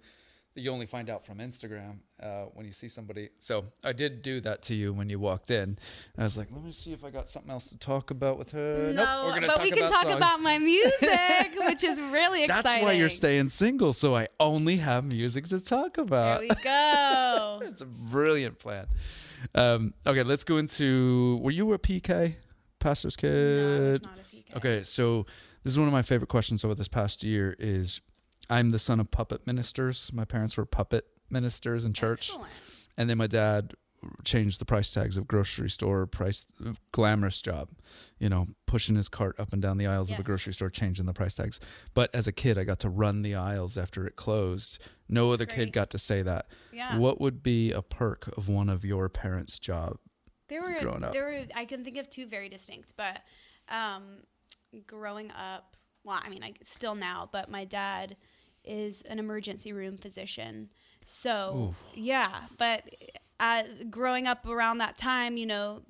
You 0.56 0.70
only 0.70 0.86
find 0.86 1.10
out 1.10 1.24
from 1.24 1.38
Instagram 1.38 1.98
uh, 2.22 2.44
when 2.54 2.64
you 2.66 2.72
see 2.72 2.88
somebody. 2.88 3.28
So 3.40 3.66
I 3.84 3.92
did 3.92 4.22
do 4.22 4.40
that 4.40 4.62
to 4.62 4.74
you 4.74 4.92
when 4.92 5.08
you 5.10 5.18
walked 5.18 5.50
in. 5.50 5.78
I 6.16 6.22
was 6.22 6.38
like, 6.38 6.48
let 6.52 6.64
me 6.64 6.72
see 6.72 6.92
if 6.92 7.04
I 7.04 7.10
got 7.10 7.28
something 7.28 7.50
else 7.50 7.68
to 7.68 7.78
talk 7.78 8.10
about 8.10 8.38
with 8.38 8.52
her. 8.52 8.92
No, 8.94 9.30
nope, 9.30 9.40
but 9.42 9.46
talk 9.46 9.62
we 9.62 9.70
can 9.70 9.80
about 9.80 9.90
talk 9.90 10.02
songs. 10.04 10.16
about 10.16 10.40
my 10.40 10.58
music, 10.58 11.50
which 11.66 11.84
is 11.84 12.00
really 12.00 12.44
exciting. 12.44 12.62
That's 12.64 12.82
why 12.82 12.92
you're 12.92 13.08
staying 13.10 13.50
single, 13.50 13.92
so 13.92 14.16
I 14.16 14.28
only 14.40 14.76
have 14.76 15.04
music 15.04 15.44
to 15.48 15.60
talk 15.62 15.94
There 15.94 16.04
about. 16.04 16.40
we 16.40 16.48
go. 16.48 17.60
It's 17.66 17.80
a 17.82 17.86
brilliant 17.86 18.58
plan. 18.58 18.86
Um, 19.54 19.94
okay, 20.06 20.22
let's 20.22 20.44
go 20.44 20.56
into. 20.56 21.38
Were 21.42 21.50
you 21.50 21.72
a 21.74 21.78
PK, 21.78 22.36
pastor's 22.78 23.16
no, 23.22 23.28
kid? 23.28 23.94
it's 23.96 24.04
not 24.04 24.18
a 24.18 24.36
PK. 24.36 24.56
Okay, 24.56 24.82
so 24.82 25.26
this 25.62 25.72
is 25.72 25.78
one 25.78 25.88
of 25.88 25.92
my 25.92 26.02
favorite 26.02 26.28
questions 26.28 26.64
over 26.64 26.74
this 26.74 26.88
past 26.88 27.22
year. 27.22 27.54
Is 27.58 28.00
I'm 28.48 28.70
the 28.70 28.78
son 28.78 29.00
of 29.00 29.10
puppet 29.10 29.46
ministers. 29.46 30.10
My 30.12 30.24
parents 30.24 30.56
were 30.56 30.64
puppet 30.66 31.06
ministers 31.30 31.84
in 31.84 31.92
church, 31.92 32.28
Excellent. 32.30 32.52
and 32.96 33.10
then 33.10 33.18
my 33.18 33.26
dad 33.26 33.74
changed 34.24 34.60
the 34.60 34.64
price 34.64 34.92
tags 34.92 35.16
of 35.16 35.26
grocery 35.26 35.70
store 35.70 36.06
price 36.06 36.46
glamorous 36.92 37.40
job 37.42 37.70
you 38.20 38.28
know 38.28 38.46
pushing 38.66 38.94
his 38.94 39.08
cart 39.08 39.34
up 39.40 39.52
and 39.52 39.60
down 39.62 39.78
the 39.78 39.86
aisles 39.86 40.10
of 40.12 40.18
a 40.18 40.22
grocery 40.22 40.52
store 40.52 40.68
changing 40.70 41.06
the 41.06 41.14
price 41.14 41.34
tags 41.34 41.58
but 41.94 42.14
as 42.14 42.28
a 42.28 42.32
kid 42.32 42.56
i 42.58 42.62
got 42.62 42.78
to 42.78 42.90
run 42.90 43.22
the 43.22 43.34
aisles 43.34 43.76
after 43.78 44.06
it 44.06 44.14
closed 44.14 44.78
no 45.08 45.32
other 45.32 45.46
kid 45.46 45.72
got 45.72 45.90
to 45.90 45.98
say 45.98 46.22
that 46.22 46.46
Yeah. 46.72 46.98
what 46.98 47.20
would 47.20 47.42
be 47.42 47.72
a 47.72 47.82
perk 47.82 48.28
of 48.36 48.48
one 48.48 48.68
of 48.68 48.84
your 48.84 49.08
parents 49.08 49.58
job 49.58 49.96
There 50.48 50.60
were 50.62 50.78
growing 50.78 51.02
up? 51.02 51.12
there 51.12 51.24
were 51.24 51.44
I 51.56 51.64
can 51.64 51.82
think 51.82 51.96
of 51.96 52.08
two 52.08 52.26
very 52.26 52.48
distinct, 52.50 52.92
but 52.96 53.22
um, 53.68 54.18
growing 54.86 55.30
up, 55.32 55.76
well, 56.04 56.20
I 56.22 56.28
mean, 56.28 56.44
I 56.44 56.52
still 56.62 56.94
now, 56.94 57.28
but 57.32 57.50
my 57.50 57.64
dad 57.64 58.16
is 58.66 59.02
an 59.02 59.18
emergency 59.18 59.72
room 59.72 59.96
physician. 59.96 60.68
So 61.04 61.74
yeah, 61.94 62.40
but 62.58 62.82
uh, 63.40 63.62
growing 63.90 64.26
up 64.26 64.46
around 64.46 64.78
that 64.78 64.96
time, 64.98 65.36
you 65.36 65.46
know. 65.46 65.82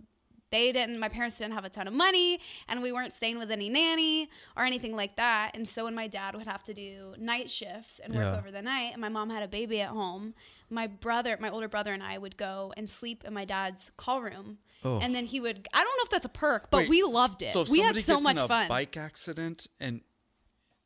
They 0.52 0.70
didn't, 0.70 1.00
my 1.00 1.08
parents 1.08 1.36
didn't 1.38 1.54
have 1.54 1.64
a 1.64 1.68
ton 1.68 1.88
of 1.88 1.92
money, 1.92 2.38
and 2.68 2.80
we 2.80 2.92
weren't 2.92 3.12
staying 3.12 3.36
with 3.36 3.50
any 3.50 3.68
nanny 3.68 4.28
or 4.56 4.64
anything 4.64 4.94
like 4.94 5.16
that. 5.16 5.50
And 5.54 5.68
so, 5.68 5.84
when 5.84 5.94
my 5.94 6.06
dad 6.06 6.36
would 6.36 6.46
have 6.46 6.62
to 6.64 6.72
do 6.72 7.14
night 7.18 7.50
shifts 7.50 7.98
and 7.98 8.14
work 8.14 8.22
Yeah. 8.22 8.38
over 8.38 8.52
the 8.52 8.62
night, 8.62 8.90
and 8.92 9.00
my 9.00 9.08
mom 9.08 9.28
had 9.28 9.42
a 9.42 9.48
baby 9.48 9.80
at 9.80 9.88
home, 9.88 10.34
my 10.70 10.86
brother, 10.86 11.36
my 11.40 11.50
older 11.50 11.66
brother, 11.66 11.92
and 11.92 12.00
I 12.00 12.16
would 12.16 12.36
go 12.36 12.72
and 12.76 12.88
sleep 12.88 13.24
in 13.24 13.34
my 13.34 13.44
dad's 13.44 13.90
call 13.96 14.22
room. 14.22 14.58
Oh. 14.84 15.00
And 15.00 15.12
then 15.16 15.24
he 15.26 15.40
would, 15.40 15.66
I 15.74 15.78
don't 15.82 15.96
know 15.98 16.04
if 16.04 16.10
that's 16.10 16.26
a 16.26 16.30
perk, 16.30 16.70
but 16.70 16.78
Wait, 16.82 16.90
we 16.90 17.02
loved 17.02 17.42
it. 17.42 17.50
so 17.50 17.62
if 17.62 17.68
we 17.68 17.80
had 17.80 17.96
somebody 17.96 18.02
so 18.02 18.14
gets 18.14 18.24
much 18.24 18.36
in 18.36 18.42
a 18.44 18.48
fun. 18.48 18.68
bike 18.68 18.96
accident 18.96 19.66
and 19.80 20.00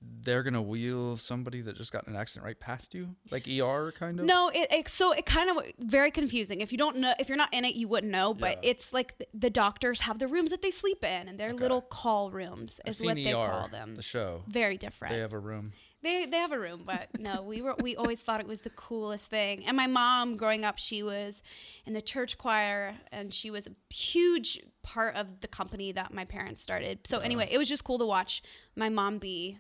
they're 0.03 0.43
gonna 0.43 0.63
wheel 0.63 1.17
somebody 1.17 1.61
that 1.61 1.77
just 1.77 1.93
got 1.93 2.07
in 2.07 2.15
an 2.15 2.21
accident 2.21 2.45
right 2.47 2.59
past 2.59 2.95
you 2.95 3.15
like 3.31 3.47
er 3.47 3.93
kind 3.93 4.19
of 4.19 4.27
No, 4.27 4.49
it, 4.49 4.67
it 4.71 4.89
so 4.89 5.13
it 5.13 5.27
kind 5.27 5.51
of 5.51 5.65
very 5.79 6.11
confusing. 6.11 6.61
If 6.61 6.73
you 6.73 6.79
don't 6.79 6.97
know, 6.97 7.13
if 7.19 7.29
you're 7.29 7.37
not 7.39 7.53
in 7.53 7.65
it, 7.65 7.75
you 7.75 7.87
wouldn't 7.89 8.11
know. 8.13 8.33
But 8.33 8.63
Yeah. 8.65 8.71
it's 8.71 8.93
like 8.93 9.23
the, 9.35 9.51
doctors 9.51 10.01
have 10.01 10.19
the 10.19 10.29
rooms 10.29 10.51
that 10.51 10.63
they 10.63 10.71
sleep 10.71 11.05
in, 11.05 11.29
and 11.29 11.39
they're 11.39 11.53
little 11.53 11.83
call 11.83 12.31
rooms, 12.31 12.81
is 12.87 13.03
what 13.03 13.17
they 13.17 13.33
ER, 13.33 13.51
call 13.51 13.69
them. 13.69 13.97
the 13.97 14.03
show 14.03 14.43
Very 14.49 14.77
different. 14.79 15.13
they 15.13 15.21
have 15.21 15.33
a 15.33 15.39
room 15.39 15.73
They 16.03 16.25
they 16.25 16.39
have 16.39 16.53
a 16.53 16.59
room, 16.59 16.83
but 16.87 17.09
no, 17.19 17.43
we 17.43 17.61
were 17.61 17.75
we 17.83 17.97
always 17.97 18.23
thought 18.23 18.41
it 18.41 18.47
was 18.47 18.61
the 18.63 18.71
coolest 18.71 19.29
thing. 19.29 19.67
And 19.67 19.77
my 19.77 19.87
mom, 19.87 20.37
growing 20.37 20.65
up, 20.65 20.79
she 20.79 21.03
was 21.03 21.43
in 21.85 21.93
the 21.93 22.01
church 22.03 22.39
choir, 22.39 22.95
and 23.13 23.35
she 23.35 23.51
was 23.51 23.67
a 23.67 23.73
huge 23.93 24.59
part 24.83 25.15
of 25.17 25.41
the 25.41 25.49
company 25.49 25.93
that 25.93 26.15
my 26.15 26.25
parents 26.25 26.63
started. 26.63 27.07
So 27.07 27.19
anyway, 27.19 27.49
it 27.51 27.59
was 27.59 27.69
just 27.69 27.85
cool 27.85 27.99
to 27.99 28.07
watch 28.07 28.43
my 28.77 28.89
mom 28.89 29.19
be 29.19 29.59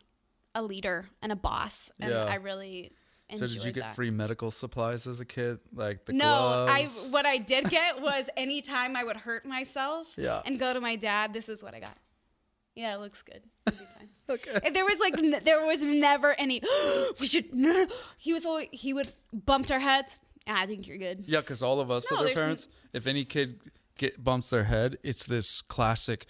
a 0.54 0.62
leader 0.62 1.06
and 1.22 1.32
a 1.32 1.36
boss, 1.36 1.90
and 2.00 2.10
Yeah. 2.10 2.24
I 2.24 2.36
really 2.36 2.92
so 3.32 3.46
did 3.46 3.62
you 3.64 3.70
get 3.70 3.82
that. 3.84 3.94
free 3.94 4.10
medical 4.10 4.50
supplies 4.50 5.06
as 5.06 5.20
a 5.20 5.24
kid 5.24 5.60
like 5.72 6.04
the 6.04 6.12
no, 6.14 6.66
I 6.68 6.86
what 7.10 7.26
I 7.26 7.38
did 7.38 7.70
get 7.70 8.02
was 8.02 8.28
anytime 8.36 8.96
I 8.96 9.04
would 9.04 9.16
hurt 9.16 9.46
myself 9.46 10.08
Yeah. 10.16 10.42
and 10.44 10.58
go 10.58 10.72
to 10.72 10.80
my 10.80 10.96
dad, 10.96 11.32
this 11.32 11.48
is 11.48 11.62
what 11.62 11.72
I 11.74 11.78
got. 11.80 11.96
Yeah, 12.74 12.94
it 12.94 12.98
looks 13.00 13.22
good. 13.22 13.42
It'll 13.68 13.78
be 13.78 13.84
fine. 13.84 14.08
okay 14.30 14.58
And 14.66 14.74
there 14.74 14.84
was 14.84 14.98
like 14.98 15.16
n- 15.18 15.40
there 15.44 15.64
was 15.64 15.82
never 15.82 16.34
any 16.38 16.60
we 17.20 17.26
should 17.28 17.54
no, 17.54 17.72
no. 17.72 17.86
he 18.18 18.32
was 18.32 18.44
always 18.46 18.66
he 18.72 18.92
would 18.92 19.12
bump 19.32 19.70
our 19.70 19.78
heads 19.80 20.18
"Ah, 20.48 20.62
I 20.62 20.66
think 20.66 20.86
you're 20.88 20.98
good 20.98 21.24
yeah 21.26 21.40
because 21.40 21.62
all 21.62 21.80
of 21.80 21.90
us 21.90 22.10
No, 22.10 22.18
other 22.18 22.34
parents 22.34 22.66
if 22.92 23.06
any 23.06 23.24
kid 23.24 23.60
get 23.98 24.22
bumps 24.22 24.50
their 24.50 24.64
head 24.64 24.98
it's 25.02 25.26
this 25.26 25.62
classic 25.62 26.26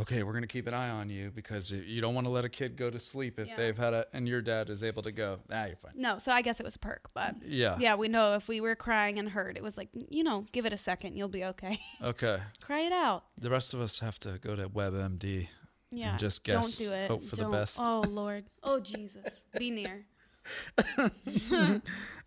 okay 0.00 0.22
we're 0.22 0.32
gonna 0.32 0.46
keep 0.46 0.66
an 0.66 0.74
eye 0.74 0.90
on 0.90 1.08
you 1.10 1.30
because 1.34 1.72
you 1.72 2.00
don't 2.00 2.14
want 2.14 2.26
to 2.26 2.30
let 2.30 2.44
a 2.44 2.48
kid 2.48 2.76
go 2.76 2.88
to 2.90 2.98
sleep 2.98 3.38
if 3.38 3.48
Yeah. 3.48 3.56
they've 3.56 3.76
had 3.76 3.94
a 3.94 4.06
and 4.12 4.28
your 4.28 4.40
dad 4.40 4.70
is 4.70 4.82
able 4.82 5.02
to 5.02 5.12
go. 5.12 5.38
Ah 5.50 5.66
you're 5.66 5.76
fine. 5.76 5.92
No 5.96 6.18
so 6.18 6.30
I 6.32 6.42
guess 6.42 6.60
it 6.60 6.64
was 6.64 6.76
a 6.76 6.78
perk 6.78 7.10
but 7.14 7.34
yeah. 7.44 7.76
yeah 7.80 7.94
we 7.96 8.08
know 8.08 8.34
if 8.34 8.48
we 8.48 8.60
were 8.60 8.76
crying 8.76 9.18
and 9.18 9.28
hurt 9.28 9.56
it 9.56 9.62
was 9.62 9.76
like 9.76 9.88
you 9.92 10.22
know 10.22 10.44
give 10.52 10.66
it 10.66 10.72
a 10.72 10.76
second 10.78 11.16
you'll 11.16 11.28
be 11.28 11.44
okay. 11.44 11.78
Okay. 12.02 12.38
Cry 12.60 12.80
it 12.82 12.92
out. 12.92 13.24
The 13.40 13.50
rest 13.50 13.74
of 13.74 13.80
us 13.80 13.98
have 14.00 14.18
to 14.20 14.38
go 14.40 14.54
to 14.56 14.68
WebMD 14.68 15.48
yeah 15.90 16.16
just 16.18 16.44
guess, 16.44 16.78
don't 16.78 16.88
do 16.88 16.92
it. 16.94 17.08
hope 17.10 17.24
for 17.24 17.36
the 17.36 17.42
Don't. 17.42 17.52
best. 17.52 17.78
oh 17.82 18.00
lord. 18.08 18.44
Oh 18.62 18.78
Jesus. 18.80 19.46
Be 19.58 19.70
near. 19.70 20.04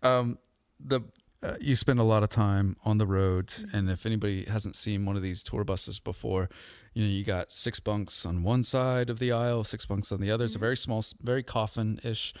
Um, 0.02 0.38
the 0.84 1.00
uh, 1.42 1.54
you 1.60 1.74
spend 1.74 1.98
a 1.98 2.04
lot 2.04 2.22
of 2.22 2.28
time 2.28 2.76
on 2.84 2.98
the 2.98 3.06
road, 3.06 3.48
Mm-hmm. 3.48 3.76
and 3.76 3.90
if 3.90 4.06
anybody 4.06 4.44
hasn't 4.44 4.76
seen 4.76 5.04
one 5.04 5.16
of 5.16 5.22
these 5.22 5.42
tour 5.42 5.64
buses 5.64 5.98
before, 5.98 6.48
you 6.94 7.04
know 7.04 7.10
you 7.10 7.24
got 7.24 7.50
six 7.50 7.80
bunks 7.80 8.24
on 8.26 8.42
one 8.42 8.62
side 8.62 9.10
of 9.10 9.18
the 9.18 9.32
aisle, 9.32 9.64
six 9.64 9.86
bunks 9.86 10.12
on 10.12 10.20
the 10.20 10.30
other. 10.30 10.44
It's 10.44 10.54
a 10.54 10.58
Mm-hmm. 10.58 10.64
very 10.64 10.76
small, 10.76 11.04
very 11.22 11.42
coffin-ish, 11.42 12.34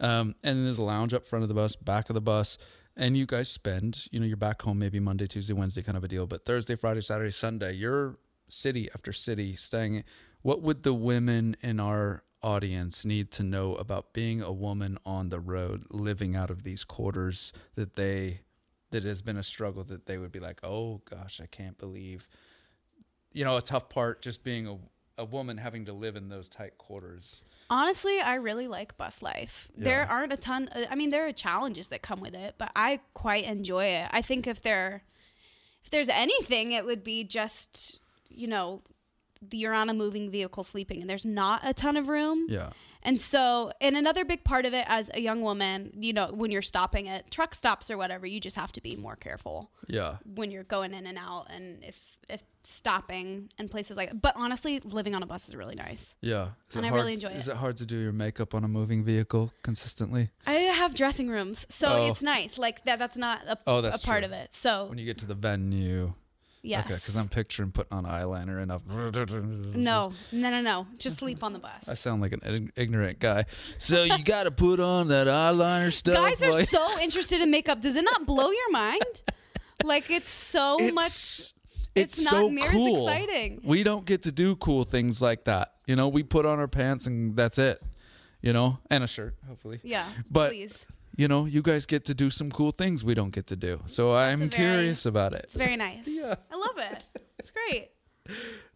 um, 0.00 0.34
and 0.42 0.58
then 0.58 0.64
there's 0.64 0.78
a 0.78 0.84
lounge 0.84 1.14
up 1.14 1.26
front 1.26 1.42
of 1.42 1.48
the 1.48 1.54
bus, 1.54 1.76
back 1.76 2.08
of 2.10 2.14
the 2.14 2.20
bus. 2.20 2.58
And 2.98 3.14
you 3.14 3.26
guys 3.26 3.50
spend, 3.50 4.06
you 4.10 4.18
know, 4.18 4.24
you're 4.24 4.38
back 4.38 4.62
home 4.62 4.78
maybe 4.78 5.00
Monday, 5.00 5.26
Tuesday, 5.26 5.52
Wednesday 5.52 5.82
kind 5.82 5.98
of 5.98 6.04
a 6.04 6.08
deal, 6.08 6.26
but 6.26 6.46
Thursday, 6.46 6.76
Friday, 6.76 7.02
Saturday, 7.02 7.30
Sunday, 7.30 7.72
you're 7.74 8.16
city 8.48 8.88
after 8.94 9.12
city 9.12 9.54
staying. 9.54 10.02
What 10.40 10.62
would 10.62 10.82
the 10.82 10.94
women 10.94 11.56
in 11.62 11.78
our 11.78 12.22
audience 12.42 13.04
need 13.04 13.32
to 13.32 13.42
know 13.42 13.74
about 13.74 14.14
being 14.14 14.40
a 14.40 14.52
woman 14.52 14.96
on 15.04 15.28
the 15.28 15.40
road, 15.40 15.84
living 15.90 16.34
out 16.34 16.48
of 16.48 16.62
these 16.62 16.84
quarters 16.84 17.52
that 17.74 17.96
they 17.96 18.40
that 18.92 19.04
has 19.04 19.20
been 19.20 19.36
a 19.36 19.42
struggle 19.42 19.82
that 19.84 20.06
they 20.06 20.16
would 20.16 20.32
be 20.32 20.40
like, 20.40 20.60
oh 20.62 21.02
gosh, 21.10 21.40
I 21.42 21.46
can't 21.46 21.76
believe, 21.76 22.26
you 23.36 23.44
know, 23.44 23.56
a 23.56 23.62
tough 23.62 23.88
part 23.88 24.22
just 24.22 24.42
being 24.42 24.66
a 24.66 24.76
a 25.18 25.24
woman 25.24 25.56
having 25.56 25.86
to 25.86 25.92
live 25.92 26.16
in 26.16 26.28
those 26.28 26.48
tight 26.48 26.76
quarters. 26.76 27.42
Honestly, 27.70 28.20
I 28.20 28.34
really 28.34 28.68
like 28.68 28.98
bus 28.98 29.22
life. 29.22 29.68
There 29.76 30.06
aren't 30.08 30.32
a 30.32 30.36
ton. 30.36 30.68
uh, 30.74 30.84
I 30.90 30.94
mean, 30.94 31.08
there 31.10 31.26
are 31.26 31.32
challenges 31.32 31.88
that 31.88 32.02
come 32.02 32.20
with 32.20 32.34
it, 32.34 32.56
but 32.58 32.70
I 32.76 33.00
quite 33.14 33.44
enjoy 33.44 33.86
it. 33.86 34.08
I 34.10 34.20
think 34.20 34.46
if 34.46 34.60
there, 34.60 35.04
if 35.82 35.90
there's 35.90 36.10
anything, 36.10 36.72
it 36.72 36.84
would 36.84 37.02
be 37.02 37.24
just 37.24 37.98
you 38.28 38.46
know, 38.46 38.82
you're 39.50 39.74
on 39.74 39.88
a 39.88 39.94
moving 39.94 40.30
vehicle 40.30 40.64
sleeping, 40.64 41.00
and 41.00 41.08
there's 41.08 41.24
not 41.24 41.60
a 41.64 41.72
ton 41.72 41.96
of 41.96 42.08
room. 42.08 42.46
Yeah. 42.48 42.70
And 43.06 43.20
so, 43.20 43.70
and 43.80 43.96
another 43.96 44.24
big 44.24 44.42
part 44.44 44.66
of 44.66 44.74
it 44.74 44.84
as 44.88 45.10
a 45.14 45.20
young 45.20 45.40
woman, 45.40 45.92
you 45.98 46.12
know, 46.12 46.30
when 46.34 46.50
you're 46.50 46.60
stopping 46.60 47.08
at 47.08 47.30
truck 47.30 47.54
stops 47.54 47.90
or 47.90 47.96
whatever, 47.96 48.26
you 48.26 48.40
just 48.40 48.56
have 48.56 48.72
to 48.72 48.80
be 48.82 48.96
more 48.96 49.16
careful 49.16 49.70
Yeah. 49.88 50.16
when 50.34 50.50
you're 50.50 50.64
going 50.64 50.92
in 50.92 51.06
and 51.06 51.16
out, 51.16 51.46
and 51.50 51.82
if 51.84 51.96
if 52.28 52.42
stopping 52.64 53.48
and 53.56 53.70
places 53.70 53.96
like. 53.96 54.10
But 54.20 54.34
honestly, 54.36 54.80
living 54.80 55.14
on 55.14 55.22
a 55.22 55.26
bus 55.26 55.46
is 55.48 55.54
really 55.54 55.76
nice. 55.76 56.16
Yeah. 56.20 56.48
Is 56.70 56.76
And 56.76 56.84
I 56.84 56.88
really 56.88 57.12
enjoy 57.12 57.28
Is 57.28 57.46
it. 57.46 57.52
it 57.52 57.56
hard 57.58 57.76
to 57.76 57.86
do 57.86 57.96
your 57.96 58.10
makeup 58.12 58.52
on 58.52 58.64
a 58.64 58.68
moving 58.68 59.04
vehicle 59.04 59.52
consistently? 59.62 60.30
I 60.44 60.54
have 60.54 60.92
dressing 60.96 61.28
rooms, 61.28 61.66
so 61.68 61.86
Oh. 61.88 62.06
it's 62.10 62.22
nice. 62.22 62.58
Like 62.58 62.84
that. 62.86 62.98
That's 62.98 63.16
not 63.16 63.42
a, 63.46 63.56
Oh, 63.68 63.80
that's 63.80 64.02
a 64.02 64.06
part 64.06 64.24
true. 64.24 64.26
of 64.26 64.32
it. 64.32 64.52
So 64.52 64.86
When 64.86 64.98
you 64.98 65.04
get 65.06 65.18
to 65.18 65.26
the 65.26 65.36
venue. 65.36 66.14
Yes. 66.66 66.80
Okay, 66.84 66.94
because 66.94 67.16
I'm 67.16 67.28
picturing 67.28 67.70
putting 67.70 67.96
on 67.96 68.04
eyeliner 68.04 68.60
and 68.62 68.70
a. 68.72 68.80
no, 69.76 70.12
no, 70.32 70.50
no, 70.50 70.60
no. 70.60 70.86
Just 70.98 71.18
sleep 71.18 71.42
on 71.42 71.52
the 71.52 71.58
bus. 71.58 71.88
I 71.88 71.94
sound 71.94 72.20
like 72.22 72.32
an 72.32 72.72
ignorant 72.76 73.18
guy. 73.18 73.44
So 73.78 74.02
you 74.04 74.22
got 74.24 74.44
to 74.44 74.50
put 74.50 74.80
on 74.80 75.08
that 75.08 75.26
eyeliner 75.26 75.92
stuff. 75.92 76.14
Guys 76.14 76.42
are 76.42 76.52
like- 76.52 76.68
so 76.68 77.00
interested 77.00 77.40
in 77.40 77.50
makeup. 77.50 77.80
Does 77.80 77.96
it 77.96 78.04
not 78.04 78.26
blow 78.26 78.50
your 78.50 78.70
mind? 78.70 79.22
Like 79.84 80.10
it's 80.10 80.30
so 80.30 80.78
much. 80.78 81.06
it's, 81.06 81.54
it's 81.94 82.24
not 82.24 82.30
so 82.32 82.48
near 82.48 82.66
as 82.66 82.72
cool. 82.72 83.08
exciting. 83.08 83.60
We 83.64 83.82
don't 83.82 84.04
get 84.04 84.22
to 84.22 84.32
do 84.32 84.56
cool 84.56 84.84
things 84.84 85.22
like 85.22 85.44
that. 85.44 85.72
You 85.86 85.96
know, 85.96 86.08
we 86.08 86.22
put 86.22 86.46
on 86.46 86.58
our 86.58 86.68
pants 86.68 87.06
and 87.06 87.36
that's 87.36 87.58
it. 87.58 87.80
You 88.42 88.52
know, 88.52 88.78
and 88.90 89.02
a 89.02 89.06
shirt, 89.06 89.34
hopefully. 89.48 89.80
Yeah, 89.82 90.06
But- 90.30 90.50
please. 90.50 90.84
You 91.16 91.28
know, 91.28 91.46
you 91.46 91.62
guys 91.62 91.86
get 91.86 92.04
to 92.06 92.14
do 92.14 92.28
some 92.30 92.50
cool 92.50 92.72
things 92.72 93.02
we 93.04 93.14
don't 93.14 93.30
get 93.30 93.46
to 93.48 93.56
do. 93.56 93.80
So 93.86 94.14
I'm 94.14 94.38
very- 94.38 94.50
curious 94.50 95.06
about 95.06 95.32
it. 95.32 95.42
It's 95.44 95.54
very 95.54 95.76
nice. 95.76 96.06
yeah. 96.08 96.34
I 96.50 96.56
love 96.56 96.78
it. 96.92 97.04
It's 97.38 97.50
great. 97.50 97.90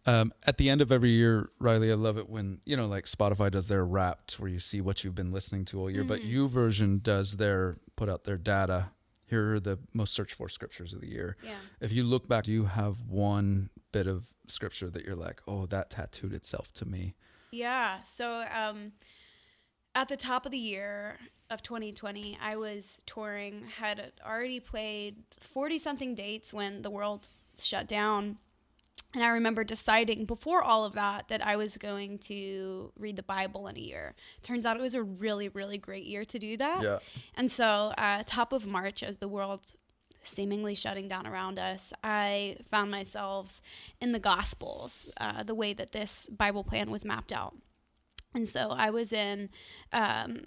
Um, 0.05 0.31
at 0.47 0.57
the 0.57 0.69
end 0.69 0.81
of 0.81 0.91
every 0.91 1.09
year, 1.09 1.49
Riley, 1.59 1.91
I 1.91 1.95
love 1.95 2.17
it 2.17 2.29
when 2.29 2.59
you 2.65 2.75
know, 2.77 2.87
like 2.87 3.05
Spotify 3.05 3.51
does 3.51 3.67
their 3.67 3.85
Wrapped, 3.85 4.39
where 4.39 4.49
you 4.49 4.59
see 4.59 4.81
what 4.81 5.03
you've 5.03 5.13
been 5.15 5.31
listening 5.31 5.65
to 5.65 5.79
all 5.79 5.89
year. 5.89 6.03
But 6.03 6.21
Mm-hmm. 6.21 6.57
YouVersion 6.57 7.03
does 7.03 7.35
their 7.37 7.77
put 7.95 8.09
out 8.09 8.23
their 8.23 8.37
data. 8.37 8.91
Here 9.27 9.55
are 9.55 9.59
the 9.59 9.77
most 9.93 10.13
searched 10.13 10.33
for 10.35 10.49
scriptures 10.49 10.93
of 10.93 11.01
the 11.01 11.07
year. 11.07 11.37
Yeah. 11.43 11.55
If 11.79 11.91
you 11.93 12.03
look 12.03 12.27
back, 12.27 12.45
do 12.45 12.51
you 12.51 12.65
have 12.65 13.01
one 13.07 13.69
bit 13.91 14.07
of 14.07 14.33
scripture 14.47 14.89
that 14.89 15.05
you're 15.05 15.15
like, 15.15 15.41
oh, 15.47 15.65
that 15.67 15.89
tattooed 15.89 16.33
itself 16.33 16.73
to 16.75 16.85
me? 16.85 17.15
Yeah. 17.51 18.01
So 18.01 18.45
um 18.53 18.93
at 19.95 20.07
the 20.07 20.17
top 20.17 20.45
of 20.45 20.51
the 20.51 20.57
year 20.57 21.17
of 21.49 21.61
2020, 21.61 22.37
I 22.41 22.55
was 22.55 23.01
touring, 23.05 23.65
had 23.77 24.13
already 24.25 24.59
played 24.59 25.17
40 25.41 25.79
something 25.79 26.15
dates 26.15 26.53
when 26.53 26.81
the 26.81 26.89
world 26.89 27.27
shut 27.59 27.87
down. 27.87 28.37
And 29.13 29.23
I 29.23 29.29
remember 29.29 29.65
deciding 29.65 30.23
before 30.23 30.63
all 30.63 30.85
of 30.85 30.93
that 30.93 31.27
that 31.27 31.45
I 31.45 31.57
was 31.57 31.75
going 31.75 32.19
to 32.19 32.93
read 32.97 33.17
the 33.17 33.23
Bible 33.23 33.67
in 33.67 33.75
a 33.75 33.79
year. 33.79 34.15
Turns 34.41 34.65
out 34.65 34.77
it 34.77 34.81
was 34.81 34.93
a 34.93 35.03
really, 35.03 35.49
really 35.49 35.77
great 35.77 36.05
year 36.05 36.23
to 36.23 36.39
do 36.39 36.55
that. 36.55 36.81
Yeah. 36.81 36.99
And 37.35 37.51
so, 37.51 37.91
uh, 37.97 38.23
top 38.25 38.53
of 38.53 38.65
March, 38.65 39.03
as 39.03 39.17
the 39.17 39.27
world 39.27 39.73
seemingly 40.23 40.75
shutting 40.75 41.09
down 41.09 41.27
around 41.27 41.59
us, 41.59 41.91
I 42.03 42.57
found 42.69 42.89
myself 42.89 43.59
in 43.99 44.13
the 44.13 44.19
Gospels, 44.19 45.11
uh, 45.17 45.43
the 45.43 45.55
way 45.55 45.73
that 45.73 45.91
this 45.91 46.27
Bible 46.27 46.63
plan 46.63 46.89
was 46.89 47.03
mapped 47.03 47.33
out. 47.33 47.55
And 48.33 48.47
so 48.47 48.69
I 48.69 48.89
was 48.89 49.11
in, 49.11 49.49
um, 49.91 50.45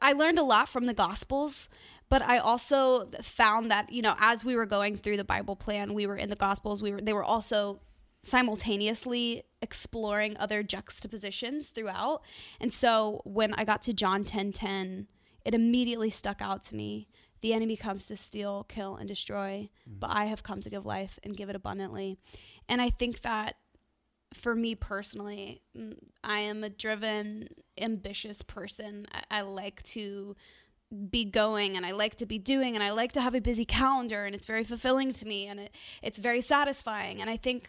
I 0.00 0.12
learned 0.12 0.38
a 0.38 0.42
lot 0.42 0.68
from 0.68 0.86
the 0.86 0.94
Gospels, 0.94 1.68
but 2.08 2.22
I 2.22 2.38
also 2.38 3.08
found 3.22 3.70
that, 3.70 3.92
you 3.92 4.02
know, 4.02 4.14
as 4.18 4.44
we 4.44 4.56
were 4.56 4.66
going 4.66 4.96
through 4.96 5.16
the 5.16 5.24
Bible 5.24 5.56
plan, 5.56 5.94
we 5.94 6.06
were 6.06 6.16
in 6.16 6.30
the 6.30 6.36
Gospels, 6.36 6.82
we 6.82 6.92
were, 6.92 7.00
they 7.00 7.12
were 7.12 7.24
also 7.24 7.80
simultaneously 8.22 9.42
exploring 9.60 10.36
other 10.36 10.62
juxtapositions 10.62 11.70
throughout. 11.70 12.22
And 12.60 12.72
so 12.72 13.20
when 13.24 13.52
I 13.54 13.64
got 13.64 13.82
to 13.82 13.92
John 13.92 14.24
10 14.24 14.52
10, 14.52 15.08
it 15.44 15.54
immediately 15.54 16.10
stuck 16.10 16.40
out 16.40 16.62
to 16.64 16.76
me. 16.76 17.08
The 17.40 17.52
enemy 17.52 17.76
comes 17.76 18.06
to 18.06 18.16
steal, 18.16 18.64
kill, 18.68 18.94
and 18.94 19.08
destroy, 19.08 19.68
but 19.84 20.10
I 20.10 20.26
have 20.26 20.44
come 20.44 20.62
to 20.62 20.70
give 20.70 20.86
life 20.86 21.18
and 21.24 21.36
give 21.36 21.48
it 21.48 21.56
abundantly. 21.56 22.18
And 22.68 22.80
I 22.80 22.90
think 22.90 23.22
that 23.22 23.56
for 24.32 24.54
me 24.54 24.74
personally, 24.74 25.62
mm, 25.76 25.96
I 26.22 26.40
am 26.40 26.64
a 26.64 26.70
driven, 26.70 27.48
ambitious 27.78 28.42
person. 28.42 29.06
I, 29.12 29.38
I 29.38 29.40
like 29.42 29.82
to 29.84 30.36
be 31.10 31.24
going 31.24 31.76
and 31.76 31.86
I 31.86 31.92
like 31.92 32.16
to 32.16 32.26
be 32.26 32.38
doing 32.38 32.74
and 32.74 32.82
I 32.82 32.90
like 32.90 33.12
to 33.12 33.20
have 33.20 33.34
a 33.34 33.40
busy 33.40 33.64
calendar 33.64 34.24
and 34.24 34.34
it's 34.34 34.46
very 34.46 34.64
fulfilling 34.64 35.12
to 35.12 35.26
me 35.26 35.46
and 35.46 35.60
it, 35.60 35.74
it's 36.02 36.18
very 36.18 36.40
satisfying. 36.40 37.20
And 37.20 37.30
I 37.30 37.36
think, 37.36 37.68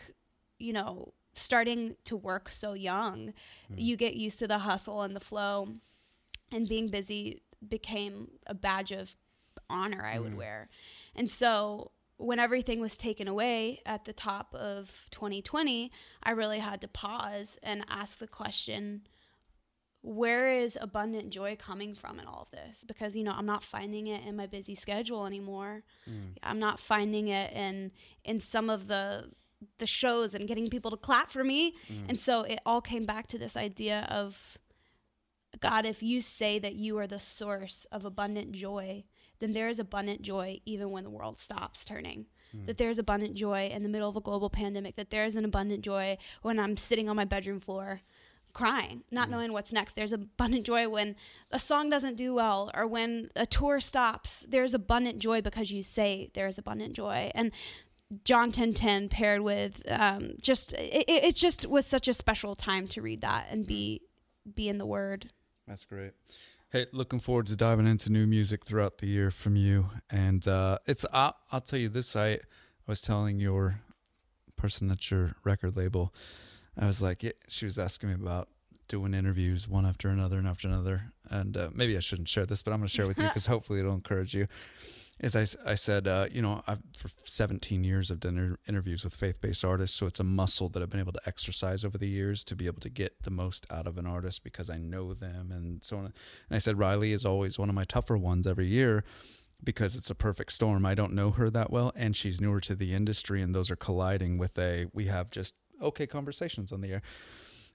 you 0.59 0.73
know, 0.73 1.13
starting 1.31 1.95
to 2.05 2.15
work 2.15 2.49
so 2.49 2.73
young, 2.73 3.33
you 3.75 3.95
get 3.95 4.15
used 4.15 4.39
to 4.39 4.47
the 4.47 4.59
hustle 4.59 5.01
and 5.01 5.15
the 5.15 5.19
flow 5.19 5.67
and 6.51 6.67
being 6.67 6.89
busy 6.89 7.41
became 7.67 8.29
a 8.45 8.53
badge 8.53 8.91
of 8.91 9.15
honor 9.69 10.05
I 10.05 10.19
would 10.19 10.35
wear. 10.35 10.69
And 11.15 11.29
so 11.29 11.91
when 12.17 12.39
everything 12.39 12.79
was 12.79 12.95
taken 12.95 13.27
away 13.27 13.81
at 13.85 14.05
the 14.05 14.13
top 14.13 14.53
of 14.55 15.05
2020, 15.11 15.91
I 16.21 16.31
really 16.31 16.59
had 16.59 16.81
to 16.81 16.87
pause 16.87 17.57
and 17.63 17.83
ask 17.89 18.19
the 18.19 18.27
question 18.27 19.01
where 20.01 20.51
is 20.51 20.77
abundant 20.81 21.29
joy 21.29 21.55
coming 21.55 21.95
from 21.95 22.19
in 22.19 22.25
all 22.25 22.41
of 22.41 22.51
this? 22.51 22.83
Because, 22.85 23.15
you 23.15 23.23
know, 23.23 23.31
I'm 23.31 23.45
not 23.45 23.63
finding 23.63 24.07
it 24.07 24.25
in 24.27 24.35
my 24.35 24.47
busy 24.47 24.75
schedule 24.75 25.25
anymore. 25.25 25.83
Mm. 26.09 26.35
I'm 26.43 26.59
not 26.59 26.79
finding 26.79 27.29
it 27.29 27.53
in 27.53 27.91
in 28.25 28.39
some 28.39 28.69
of 28.69 28.87
the 28.87 29.31
the 29.77 29.87
shows 29.87 30.35
and 30.35 30.45
getting 30.45 30.69
people 30.69 30.91
to 30.91 30.97
clap 30.97 31.29
for 31.29 31.41
me. 31.41 31.75
Mm. 31.89 32.09
And 32.09 32.19
so 32.19 32.41
it 32.41 32.59
all 32.65 32.81
came 32.81 33.05
back 33.05 33.27
to 33.27 33.37
this 33.37 33.55
idea 33.55 34.05
of 34.11 34.57
God, 35.59 35.85
if 35.85 36.03
you 36.03 36.19
say 36.19 36.59
that 36.59 36.75
you 36.75 36.97
are 36.97 37.07
the 37.07 37.19
source 37.19 37.85
of 37.91 38.05
abundant 38.05 38.51
joy, 38.51 39.03
then 39.39 39.53
there 39.53 39.69
is 39.69 39.79
abundant 39.79 40.21
joy 40.21 40.59
even 40.65 40.91
when 40.91 41.03
the 41.03 41.09
world 41.09 41.37
stops 41.37 41.83
turning. 41.85 42.25
Hmm. 42.51 42.65
That 42.65 42.77
there 42.77 42.89
is 42.89 42.99
abundant 42.99 43.35
joy 43.35 43.69
in 43.73 43.83
the 43.83 43.89
middle 43.89 44.09
of 44.09 44.15
a 44.15 44.21
global 44.21 44.49
pandemic, 44.49 44.95
that 44.95 45.09
there 45.09 45.25
is 45.25 45.35
an 45.35 45.45
abundant 45.45 45.83
joy 45.83 46.17
when 46.41 46.59
I'm 46.59 46.77
sitting 46.77 47.09
on 47.09 47.15
my 47.15 47.25
bedroom 47.25 47.59
floor 47.59 48.01
crying, 48.53 49.03
not 49.11 49.25
hmm. 49.25 49.31
knowing 49.31 49.53
what's 49.53 49.73
next. 49.73 49.95
There's 49.95 50.13
abundant 50.13 50.65
joy 50.65 50.87
when 50.87 51.15
a 51.51 51.59
song 51.59 51.89
doesn't 51.89 52.15
do 52.15 52.33
well 52.33 52.71
or 52.73 52.87
when 52.87 53.29
a 53.35 53.45
tour 53.45 53.79
stops. 53.79 54.45
There's 54.47 54.73
abundant 54.73 55.19
joy 55.19 55.41
because 55.41 55.71
you 55.71 55.83
say 55.83 56.29
there 56.33 56.47
is 56.47 56.57
abundant 56.57 56.93
joy. 56.93 57.31
And 57.35 57.51
John 58.23 58.51
10:10 58.51 59.09
paired 59.09 59.41
with 59.41 59.81
um, 59.89 60.33
just 60.39 60.73
it, 60.73 61.05
it 61.07 61.35
just 61.35 61.65
was 61.65 61.85
such 61.85 62.07
a 62.07 62.13
special 62.13 62.55
time 62.55 62.87
to 62.89 63.01
read 63.01 63.21
that 63.21 63.47
and 63.49 63.65
be 63.65 64.01
hmm. 64.45 64.51
be 64.51 64.69
in 64.69 64.77
the 64.77 64.85
word. 64.85 65.31
That's 65.67 65.85
great. 65.85 66.11
Hey, 66.73 66.87
looking 66.91 67.19
forward 67.19 67.45
to 67.47 67.55
diving 67.55 67.85
into 67.85 68.11
new 68.11 68.25
music 68.25 68.65
throughout 68.65 68.97
the 68.97 69.05
year 69.05 69.29
from 69.29 69.55
you. 69.55 69.91
And 70.09 70.47
uh, 70.47 70.79
it's 70.87 71.05
I'll, 71.13 71.35
I'll 71.51 71.61
tell 71.61 71.77
you 71.77 71.87
this. 71.87 72.15
I 72.15 72.29
I 72.29 72.39
was 72.87 73.03
telling 73.03 73.39
your 73.39 73.81
person 74.55 74.89
at 74.89 75.11
your 75.11 75.35
record 75.43 75.77
label. 75.77 76.15
I 76.75 76.87
was 76.87 76.99
like, 76.99 77.21
yeah, 77.21 77.33
she 77.47 77.65
was 77.65 77.77
asking 77.77 78.09
me 78.09 78.15
about 78.15 78.49
doing 78.87 79.13
interviews 79.13 79.67
one 79.67 79.85
after 79.85 80.09
another 80.09 80.39
and 80.39 80.47
after 80.47 80.67
another. 80.67 81.13
And 81.29 81.55
uh, 81.55 81.69
maybe 81.75 81.95
I 81.95 81.99
shouldn't 81.99 82.27
share 82.27 82.47
this, 82.47 82.63
but 82.63 82.73
I'm 82.73 82.79
going 82.79 82.87
to 82.87 82.91
share 82.95 83.05
with 83.05 83.19
you 83.19 83.23
because 83.27 83.45
hopefully 83.45 83.79
it'll 83.79 83.93
encourage 83.93 84.33
you. 84.33 84.47
As 85.19 85.35
I 85.35 85.75
said, 85.75 86.07
uh, 86.07 86.25
you 86.31 86.41
know, 86.41 86.63
I've, 86.67 86.79
for 86.97 87.09
17 87.23 87.83
years 87.83 88.11
I've 88.11 88.19
done 88.19 88.37
inter- 88.37 88.57
interviews 88.67 89.03
with 89.03 89.13
faith-based 89.13 89.63
artists, 89.63 89.97
so 89.97 90.05
it's 90.05 90.19
a 90.19 90.23
muscle 90.23 90.69
that 90.69 90.81
I've 90.81 90.89
been 90.89 90.99
able 90.99 91.13
to 91.13 91.21
exercise 91.25 91.85
over 91.85 91.97
the 91.97 92.07
years 92.07 92.43
to 92.45 92.55
be 92.55 92.65
able 92.65 92.81
to 92.81 92.89
get 92.89 93.23
the 93.23 93.31
most 93.31 93.65
out 93.69 93.87
of 93.87 93.97
an 93.97 94.07
artist 94.07 94.43
because 94.43 94.69
I 94.69 94.77
know 94.77 95.13
them 95.13 95.51
and 95.51 95.83
so 95.83 95.97
on. 95.97 96.05
And 96.05 96.13
I 96.51 96.57
said 96.57 96.79
Riley 96.79 97.13
is 97.13 97.25
always 97.25 97.57
one 97.57 97.69
of 97.69 97.75
my 97.75 97.85
tougher 97.85 98.17
ones 98.17 98.47
every 98.47 98.67
year 98.67 99.03
because 99.63 99.95
it's 99.95 100.09
a 100.09 100.15
perfect 100.15 100.51
storm. 100.51 100.85
I 100.85 100.95
don't 100.95 101.13
know 101.13 101.31
her 101.31 101.49
that 101.49 101.71
well, 101.71 101.93
and 101.95 102.15
she's 102.15 102.41
newer 102.41 102.59
to 102.61 102.75
the 102.75 102.93
industry, 102.93 103.41
and 103.41 103.55
those 103.55 103.71
are 103.71 103.75
colliding 103.75 104.37
with 104.37 104.57
a 104.57 104.87
we 104.93 105.05
have 105.05 105.31
just 105.31 105.55
okay 105.81 106.07
conversations 106.07 106.71
on 106.71 106.81
the 106.81 106.91
air. 106.91 107.01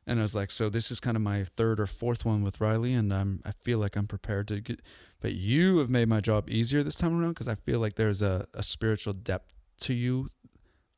And 0.09 0.19
I 0.19 0.23
was 0.23 0.35
like, 0.35 0.51
so 0.51 0.71
this 0.71 0.91
is 0.91 1.01
kind 1.01 1.17
of 1.19 1.23
my 1.23 1.45
third 1.45 1.79
or 1.79 1.87
fourth 1.87 2.25
one 2.25 2.43
with 2.43 2.63
Riley, 2.63 2.95
and 2.95 3.13
I'm 3.13 3.43
I 3.45 3.53
feel 3.63 3.79
like 3.79 3.95
I'm 3.95 4.07
prepared 4.07 4.49
to 4.49 4.61
get. 4.61 4.81
But 5.21 5.35
you 5.35 5.79
have 5.79 5.91
made 5.91 6.09
my 6.09 6.21
job 6.21 6.49
easier 6.49 6.83
this 6.83 6.97
time 6.97 7.21
around 7.21 7.33
because 7.33 7.47
I 7.47 7.57
feel 7.57 7.79
like 7.79 7.97
there's 7.97 8.23
a, 8.23 8.47
a 8.55 8.63
spiritual 8.63 9.13
depth 9.13 9.55
to 9.81 9.93
you 9.95 10.31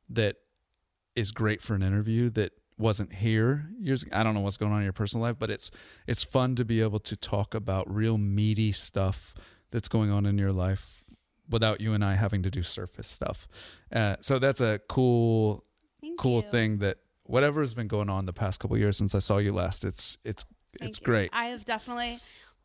that 0.09 0.37
is 1.15 1.31
great 1.31 1.61
for 1.61 1.75
an 1.75 1.83
interview 1.83 2.29
that 2.29 2.53
wasn't 2.77 3.13
here 3.13 3.67
years 3.79 4.05
I 4.11 4.23
don't 4.23 4.33
know 4.33 4.39
what's 4.39 4.57
going 4.57 4.71
on 4.71 4.79
in 4.79 4.85
your 4.85 4.93
personal 4.93 5.23
life, 5.23 5.35
but 5.37 5.51
it's 5.51 5.71
it's 6.07 6.23
fun 6.23 6.55
to 6.55 6.63
be 6.63 6.81
able 6.81 6.99
to 6.99 7.17
talk 7.17 7.53
about 7.53 7.93
real 7.93 8.17
meaty 8.17 8.71
stuff 8.71 9.35
that's 9.71 9.89
going 9.89 10.09
on 10.09 10.25
in 10.25 10.37
your 10.37 10.53
life 10.53 11.03
without 11.49 11.81
you 11.81 11.93
and 11.93 12.03
I 12.03 12.15
having 12.15 12.43
to 12.43 12.49
do 12.49 12.63
surface 12.63 13.07
stuff. 13.07 13.47
Uh, 13.91 14.15
so 14.21 14.39
that's 14.39 14.61
a 14.61 14.79
cool 14.87 15.65
Thank 16.01 16.17
cool 16.17 16.41
you. 16.43 16.49
thing 16.49 16.77
that 16.77 16.97
whatever 17.31 17.61
has 17.61 17.73
been 17.73 17.87
going 17.87 18.09
on 18.09 18.25
the 18.25 18.33
past 18.33 18.59
couple 18.59 18.77
years 18.77 18.97
since 18.97 19.15
I 19.15 19.19
saw 19.19 19.37
you 19.37 19.53
last, 19.53 19.83
it's 19.85 20.17
it's 20.23 20.45
Thank 20.79 20.89
it's 20.89 20.99
you. 20.99 21.05
great. 21.05 21.29
I 21.33 21.45
have 21.47 21.65
definitely 21.65 22.19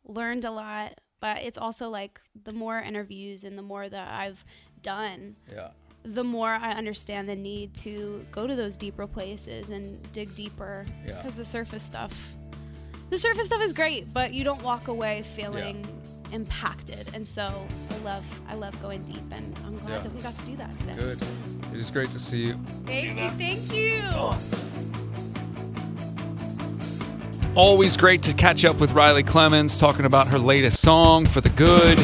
learned 0.05 0.45
a 0.45 0.51
lot, 0.51 0.99
but 1.19 1.41
it's 1.43 1.57
also 1.57 1.89
like 1.89 2.19
the 2.43 2.53
more 2.53 2.79
interviews 2.79 3.43
and 3.43 3.57
the 3.57 3.61
more 3.61 3.87
that 3.89 4.07
I've 4.21 4.43
done, 4.81 5.35
Yeah. 5.51 5.69
the 6.03 6.23
more 6.23 6.49
I 6.49 6.71
understand 6.71 7.27
the 7.27 7.35
need 7.35 7.73
to 7.75 8.25
go 8.31 8.47
to 8.47 8.55
those 8.55 8.77
deeper 8.77 9.07
places 9.07 9.69
and 9.69 9.99
dig 10.13 10.33
deeper. 10.35 10.85
Yeah. 11.05 11.17
Because 11.17 11.35
the 11.35 11.43
surface 11.45 11.83
stuff, 11.83 12.35
the 13.09 13.17
surface 13.17 13.45
stuff 13.47 13.61
is 13.61 13.73
great, 13.73 14.13
but 14.13 14.33
you 14.33 14.43
don't 14.43 14.61
walk 14.63 14.87
away 14.87 15.21
feeling 15.23 15.85
impacted. 16.31 17.09
And 17.13 17.27
so 17.27 17.65
I 17.91 17.97
love, 18.03 18.25
I 18.49 18.55
love 18.55 18.79
going 18.81 19.03
deep, 19.03 19.23
and 19.31 19.55
I'm 19.65 19.75
glad 19.77 19.89
Yeah. 19.97 19.99
that 20.03 20.15
we 20.15 20.21
got 20.21 20.37
to 20.37 20.45
do 20.45 20.55
that 20.57 20.79
today. 20.79 20.93
Good. 20.95 21.21
It 21.73 21.79
is 21.79 21.91
great 21.91 22.11
to 22.11 22.19
see 22.19 22.45
you. 22.47 22.59
Thank 22.85 23.19
you, 23.19 23.29
thank 23.37 23.73
you. 23.73 24.03
Always 27.55 27.97
great 27.97 28.21
to 28.23 28.33
catch 28.33 28.65
up 28.65 28.79
with 28.79 28.91
Riley 28.91 29.23
Clemmons, 29.23 29.79
talking 29.79 30.05
about 30.05 30.27
her 30.27 30.37
latest 30.37 30.79
song, 30.79 31.25
"For 31.25 31.41
the 31.41 31.49
Good," 31.49 31.97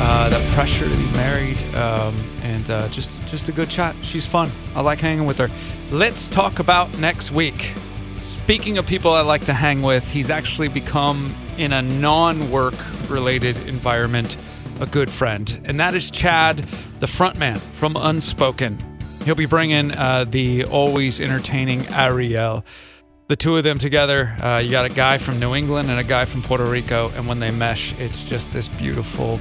uh, 0.00 0.28
the 0.28 0.54
pressure 0.54 0.88
to 0.88 0.96
be 0.96 1.10
married, 1.12 1.62
um, 1.76 2.14
and 2.42 2.68
uh, 2.68 2.88
just 2.88 3.24
just 3.28 3.48
a 3.48 3.52
good 3.52 3.70
chat. 3.70 3.94
She's 4.02 4.26
fun. 4.26 4.50
I 4.74 4.80
like 4.80 4.98
hanging 4.98 5.24
with 5.24 5.38
her. 5.38 5.50
Let's 5.92 6.28
talk 6.28 6.58
about 6.58 6.98
next 6.98 7.30
week. 7.30 7.72
Speaking 8.20 8.76
of 8.76 8.86
people 8.86 9.12
I 9.12 9.20
like 9.20 9.44
to 9.44 9.52
hang 9.52 9.82
with, 9.82 10.08
he's 10.10 10.30
actually 10.30 10.68
become 10.68 11.32
in 11.58 11.72
a 11.72 11.82
non-work 11.82 12.74
related 13.08 13.56
environment 13.66 14.36
a 14.80 14.86
good 14.86 15.10
friend, 15.10 15.60
and 15.64 15.80
that 15.80 15.94
is 15.94 16.10
Chad, 16.10 16.58
the 17.00 17.06
frontman 17.06 17.58
from 17.58 17.96
Unspoken. 17.96 18.78
He'll 19.24 19.34
be 19.34 19.46
bringing 19.46 19.90
uh, 19.92 20.24
the 20.24 20.64
always 20.64 21.20
entertaining 21.20 21.86
Ariel 21.88 22.64
the 23.28 23.36
two 23.36 23.58
of 23.58 23.62
them 23.62 23.78
together, 23.78 24.34
uh, 24.42 24.56
you 24.64 24.70
got 24.70 24.86
a 24.86 24.94
guy 24.94 25.18
from 25.18 25.38
New 25.38 25.54
England 25.54 25.90
and 25.90 26.00
a 26.00 26.04
guy 26.04 26.24
from 26.24 26.40
Puerto 26.40 26.64
Rico, 26.64 27.12
and 27.14 27.28
when 27.28 27.38
they 27.38 27.50
mesh, 27.50 27.92
it's 28.00 28.24
just 28.24 28.50
this 28.54 28.68
beautiful 28.68 29.38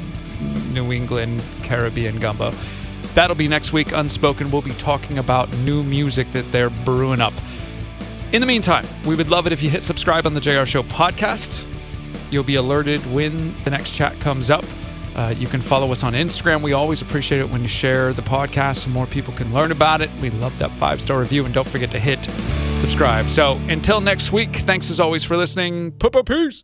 New 0.74 0.92
England 0.92 1.42
Caribbean 1.64 2.20
gumbo. 2.20 2.54
That'll 3.16 3.36
be 3.36 3.48
next 3.48 3.72
week. 3.72 3.94
Unspoken. 3.94 4.52
We'll 4.52 4.62
be 4.62 4.74
talking 4.74 5.18
about 5.18 5.52
new 5.60 5.84
music 5.84 6.30
that 6.34 6.52
they're 6.52 6.70
brewing 6.70 7.22
up. 7.22 7.34
In 8.34 8.42
the 8.42 8.46
meantime, 8.46 8.86
we 9.06 9.16
would 9.16 9.30
love 9.30 9.48
it 9.48 9.54
if 9.54 9.64
you 9.64 9.70
hit 9.70 9.86
subscribe 9.86 10.26
on 10.26 10.34
the 10.34 10.42
Jayar 10.42 10.68
Show 10.68 10.84
podcast. 10.84 11.64
You'll 12.30 12.44
be 12.44 12.56
alerted 12.56 13.02
when 13.14 13.54
the 13.64 13.70
next 13.70 13.92
chat 13.92 14.20
comes 14.20 14.50
up. 14.50 14.66
Uh, 15.16 15.34
you 15.38 15.48
can 15.48 15.62
follow 15.62 15.92
us 15.92 16.04
on 16.04 16.14
Instagram. 16.14 16.62
We 16.62 16.74
always 16.74 17.02
appreciate 17.02 17.40
it 17.40 17.50
when 17.50 17.62
you 17.62 17.68
share 17.68 18.14
the 18.14 18.22
podcast 18.22 18.78
so 18.78 18.90
more 18.92 19.08
people 19.08 19.34
can 19.34 19.52
learn 19.52 19.72
about 19.72 20.02
it. 20.02 20.12
We 20.22 20.30
love 20.30 20.58
that 20.60 20.70
five 20.72 21.02
star 21.02 21.20
review, 21.20 21.46
and 21.46 21.54
don't 21.54 21.68
forget 21.68 21.90
to 21.92 22.00
hit 22.00 22.24
subscribe. 22.82 23.30
So 23.30 23.54
until 23.68 24.00
next 24.00 24.32
week, 24.32 24.58
thanks 24.58 24.92
as 24.92 25.00
always 25.00 25.24
for 25.24 25.36
listening. 25.36 25.92
Peace. 25.92 26.64